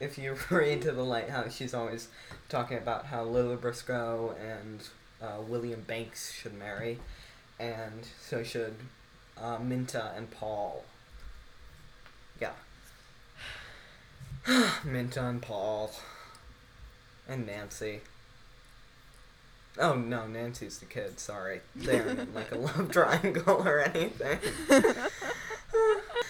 If 0.01 0.17
you 0.17 0.37
read 0.51 0.83
to 0.83 0.93
the 0.93 1.05
lighthouse, 1.05 1.55
she's 1.55 1.75
always 1.75 2.09
talking 2.49 2.79
about 2.79 3.07
how 3.07 3.25
Lily 3.25 3.57
Briscoe 3.57 4.35
and 4.41 4.89
uh, 5.21 5.43
William 5.47 5.83
Bankes 5.83 6.33
should 6.33 6.59
marry, 6.59 6.99
and 7.61 8.09
so 8.21 8.43
should 8.43 8.77
uh, 9.37 9.59
Minta 9.59 10.13
and 10.17 10.31
Paul. 10.31 10.85
Yeah. 12.41 12.53
Minta 14.85 15.25
and 15.25 15.41
Paul. 15.43 15.91
And 17.29 17.47
Nancy. 17.47 18.01
Oh 19.79 19.95
no, 19.95 20.27
Nancy's 20.27 20.79
the 20.79 20.85
kid, 20.87 21.19
sorry. 21.19 21.61
They 21.75 21.99
aren't 22.01 22.19
in 22.19 22.35
like 22.35 22.53
a 22.53 22.57
love 22.59 22.91
triangle 22.91 23.63
or 23.67 23.81
anything. 23.81 24.39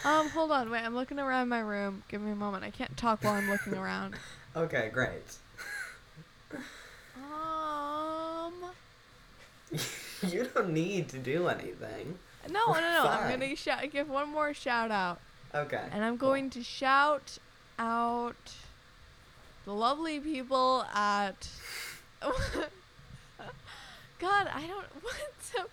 Um, 0.05 0.29
hold 0.31 0.51
on, 0.51 0.69
wait. 0.69 0.81
I'm 0.85 0.97
looking 0.97 1.21
around 1.21 1.49
my 1.49 1.61
room. 1.61 2.03
Give 2.09 2.21
me 2.21 2.33
a 2.33 2.35
moment. 2.37 2.65
I 2.65 2.71
can't 2.71 2.97
talk 2.97 3.23
while 3.23 3.35
I'm 3.35 3.49
looking 3.49 3.75
around. 3.75 4.15
Okay, 4.57 4.91
great. 4.93 5.23
Um, 7.17 8.53
you 10.29 10.47
don't 10.55 10.71
need 10.71 11.09
to 11.09 11.19
do 11.19 11.49
anything. 11.49 12.19
no, 12.51 12.67
no, 12.73 12.81
no. 12.81 13.07
I'm 13.09 13.31
gonna 13.31 13.57
shout, 13.57 13.91
give 13.91 14.11
one 14.11 14.29
more 14.29 14.53
shout 14.53 14.91
out, 14.91 15.21
Okay. 15.55 15.81
and 15.91 16.05
I'm 16.05 16.19
cool. 16.19 16.29
going 16.31 16.51
to 16.51 16.63
shout 16.63 17.39
out 17.79 18.55
the 19.65 19.73
lovely 19.73 20.21
people 20.21 20.85
at. 20.95 21.49
God, 24.19 24.49
I 24.53 24.67
don't. 24.67 24.87
What's 25.03 25.55
up? 25.59 25.71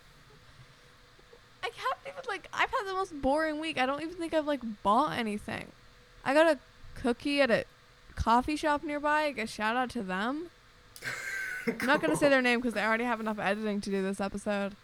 I 1.63 1.69
haven't 1.75 2.07
even 2.07 2.23
like. 2.27 2.47
I've 2.53 2.69
had 2.69 2.83
the 2.85 2.93
most 2.93 3.21
boring 3.21 3.59
week. 3.59 3.77
I 3.79 3.85
don't 3.85 4.01
even 4.01 4.15
think 4.15 4.33
I've 4.33 4.47
like 4.47 4.61
bought 4.83 5.17
anything. 5.17 5.67
I 6.25 6.33
got 6.33 6.47
a 6.47 6.59
cookie 6.95 7.41
at 7.41 7.51
a 7.51 7.65
coffee 8.15 8.55
shop 8.55 8.83
nearby. 8.83 9.23
I 9.23 9.31
guess 9.31 9.49
shout 9.49 9.75
out 9.75 9.89
to 9.91 10.01
them. 10.01 10.49
I'm 11.67 11.85
not 11.85 12.01
gonna 12.01 12.15
say 12.15 12.29
their 12.29 12.41
name 12.41 12.59
because 12.59 12.75
I 12.75 12.85
already 12.85 13.03
have 13.03 13.19
enough 13.19 13.39
editing 13.39 13.81
to 13.81 13.89
do 13.89 14.01
this 14.01 14.19
episode. 14.19 14.75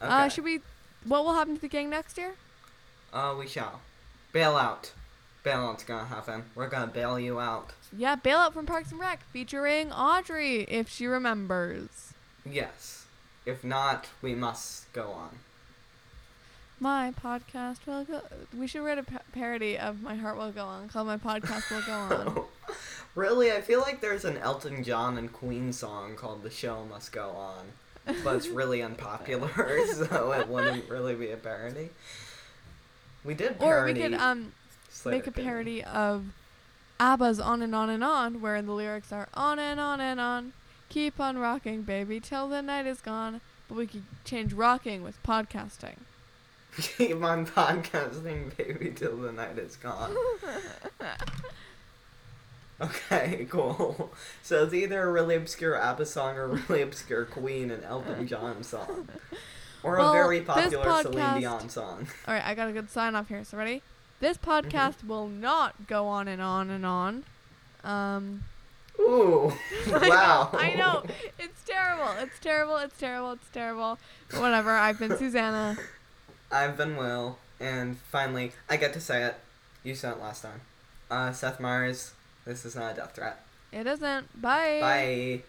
Okay. 0.00 0.10
Uh, 0.10 0.28
should 0.28 0.44
we? 0.44 0.60
What 1.04 1.24
will 1.24 1.34
happen 1.34 1.54
to 1.56 1.60
the 1.60 1.68
gang 1.68 1.90
next 1.90 2.16
year? 2.16 2.34
Uh, 3.12 3.34
we 3.38 3.46
shall. 3.46 3.80
Bail 4.32 4.56
out. 4.56 4.92
Bailout's 5.44 5.84
gonna 5.84 6.06
happen. 6.06 6.44
We're 6.54 6.68
gonna 6.68 6.86
bail 6.86 7.18
you 7.18 7.40
out. 7.40 7.72
Yeah, 7.96 8.16
bailout 8.16 8.52
from 8.52 8.66
Parks 8.66 8.90
and 8.92 9.00
Rec 9.00 9.22
featuring 9.32 9.92
Audrey 9.92 10.62
if 10.62 10.88
she 10.88 11.06
remembers. 11.06 12.12
Yes. 12.48 13.06
If 13.44 13.64
not, 13.64 14.08
we 14.20 14.34
must 14.34 14.92
go 14.92 15.10
on. 15.10 15.38
My 16.78 17.12
podcast 17.22 17.86
will 17.86 18.04
go. 18.04 18.22
We 18.56 18.66
should 18.66 18.82
write 18.82 18.98
a 18.98 19.02
pa- 19.02 19.22
parody 19.32 19.78
of 19.78 20.02
My 20.02 20.14
Heart 20.16 20.36
Will 20.36 20.52
Go 20.52 20.64
On 20.64 20.88
called 20.88 21.06
My 21.06 21.16
Podcast 21.16 21.70
Will 21.70 21.82
Go 21.82 21.92
On. 21.92 22.44
really? 23.14 23.52
I 23.52 23.60
feel 23.60 23.80
like 23.80 24.00
there's 24.00 24.24
an 24.24 24.36
Elton 24.38 24.82
John 24.82 25.16
and 25.16 25.32
Queen 25.32 25.72
song 25.72 26.16
called 26.16 26.42
The 26.42 26.50
Show 26.50 26.84
Must 26.84 27.12
Go 27.12 27.30
On. 27.30 27.66
But 28.24 28.36
it's 28.36 28.48
really 28.48 28.82
unpopular, 28.82 29.86
so 29.92 30.32
it 30.32 30.48
wouldn't 30.48 30.88
really 30.88 31.14
be 31.14 31.30
a 31.30 31.36
parody. 31.36 31.90
We 33.24 33.34
did 33.34 33.60
parody. 33.60 33.92
Or 33.92 33.94
we 33.94 34.10
could 34.10 34.20
um 34.20 34.52
Slater, 34.92 35.16
make 35.16 35.26
a 35.26 35.30
didn't 35.30 35.44
parody 35.44 35.82
of 35.84 36.26
ABBA's 37.00 37.40
On 37.40 37.62
and 37.62 37.74
On 37.74 37.90
and 37.90 38.04
On, 38.04 38.40
where 38.40 38.60
the 38.62 38.72
lyrics 38.72 39.12
are 39.12 39.28
on 39.34 39.58
and 39.58 39.80
on 39.80 40.00
and 40.00 40.20
on. 40.20 40.52
Keep 40.88 41.18
on 41.18 41.38
rocking, 41.38 41.82
baby, 41.82 42.20
till 42.20 42.48
the 42.48 42.62
night 42.62 42.86
is 42.86 43.00
gone. 43.00 43.40
But 43.68 43.76
we 43.76 43.86
could 43.86 44.04
change 44.24 44.52
rocking 44.52 45.02
with 45.02 45.20
podcasting. 45.22 45.96
Keep 46.76 47.22
on 47.22 47.46
podcasting, 47.46 48.56
baby, 48.56 48.92
till 48.94 49.16
the 49.16 49.32
night 49.32 49.58
is 49.58 49.76
gone. 49.76 50.14
Okay, 52.82 53.46
cool. 53.50 54.12
So 54.42 54.64
it's 54.64 54.74
either 54.74 55.02
a 55.02 55.12
really 55.12 55.36
obscure 55.36 55.76
ABBA 55.76 56.06
song 56.06 56.36
or 56.36 56.44
a 56.44 56.48
really 56.48 56.82
obscure 56.82 57.24
Queen 57.24 57.70
and 57.70 57.84
Elton 57.84 58.26
John 58.26 58.62
song. 58.62 59.08
Or 59.82 59.98
Well, 59.98 60.10
a 60.10 60.12
very 60.12 60.40
popular 60.40 61.02
Celine 61.02 61.40
Dion 61.40 61.68
song. 61.68 62.06
All 62.26 62.34
right, 62.34 62.44
I 62.44 62.54
got 62.54 62.68
a 62.68 62.72
good 62.72 62.90
sign 62.90 63.14
off 63.14 63.28
here. 63.28 63.44
So 63.44 63.56
ready? 63.56 63.82
This 64.22 64.38
Mm-hmm. 64.38 64.68
podcast 64.68 65.04
will 65.06 65.26
not 65.28 65.88
go 65.88 66.06
on 66.06 66.28
and 66.28 66.40
on 66.40 66.70
and 66.70 66.86
on. 66.86 67.24
Um, 67.82 68.44
Ooh, 69.00 69.52
wow. 69.90 70.48
I 70.52 70.74
know, 70.74 70.74
I 70.74 70.74
know. 70.76 71.02
It's 71.40 71.62
terrible. 71.66 72.12
It's 72.20 72.38
terrible. 72.38 72.76
It's 72.76 72.96
terrible. 72.96 73.32
It's 73.32 73.48
terrible. 73.52 73.98
Whatever. 74.36 74.70
I've 74.70 74.98
been 75.00 75.16
Susannah. 75.18 75.76
I've 76.52 76.76
been 76.76 76.96
Will, 76.96 77.38
and 77.58 77.98
finally, 77.98 78.52
I 78.70 78.76
get 78.76 78.92
to 78.92 79.00
say 79.00 79.24
it. 79.24 79.34
You 79.82 79.96
said 79.96 80.12
it 80.12 80.20
last 80.20 80.42
time. 80.42 80.60
Uh, 81.10 81.32
Seth 81.32 81.58
Meyers, 81.58 82.12
this 82.44 82.64
is 82.64 82.76
not 82.76 82.92
a 82.92 82.96
death 82.96 83.14
threat. 83.16 83.40
It 83.72 83.86
isn't. 83.88 84.40
Bye. 84.40 84.78
Bye. 84.80 85.42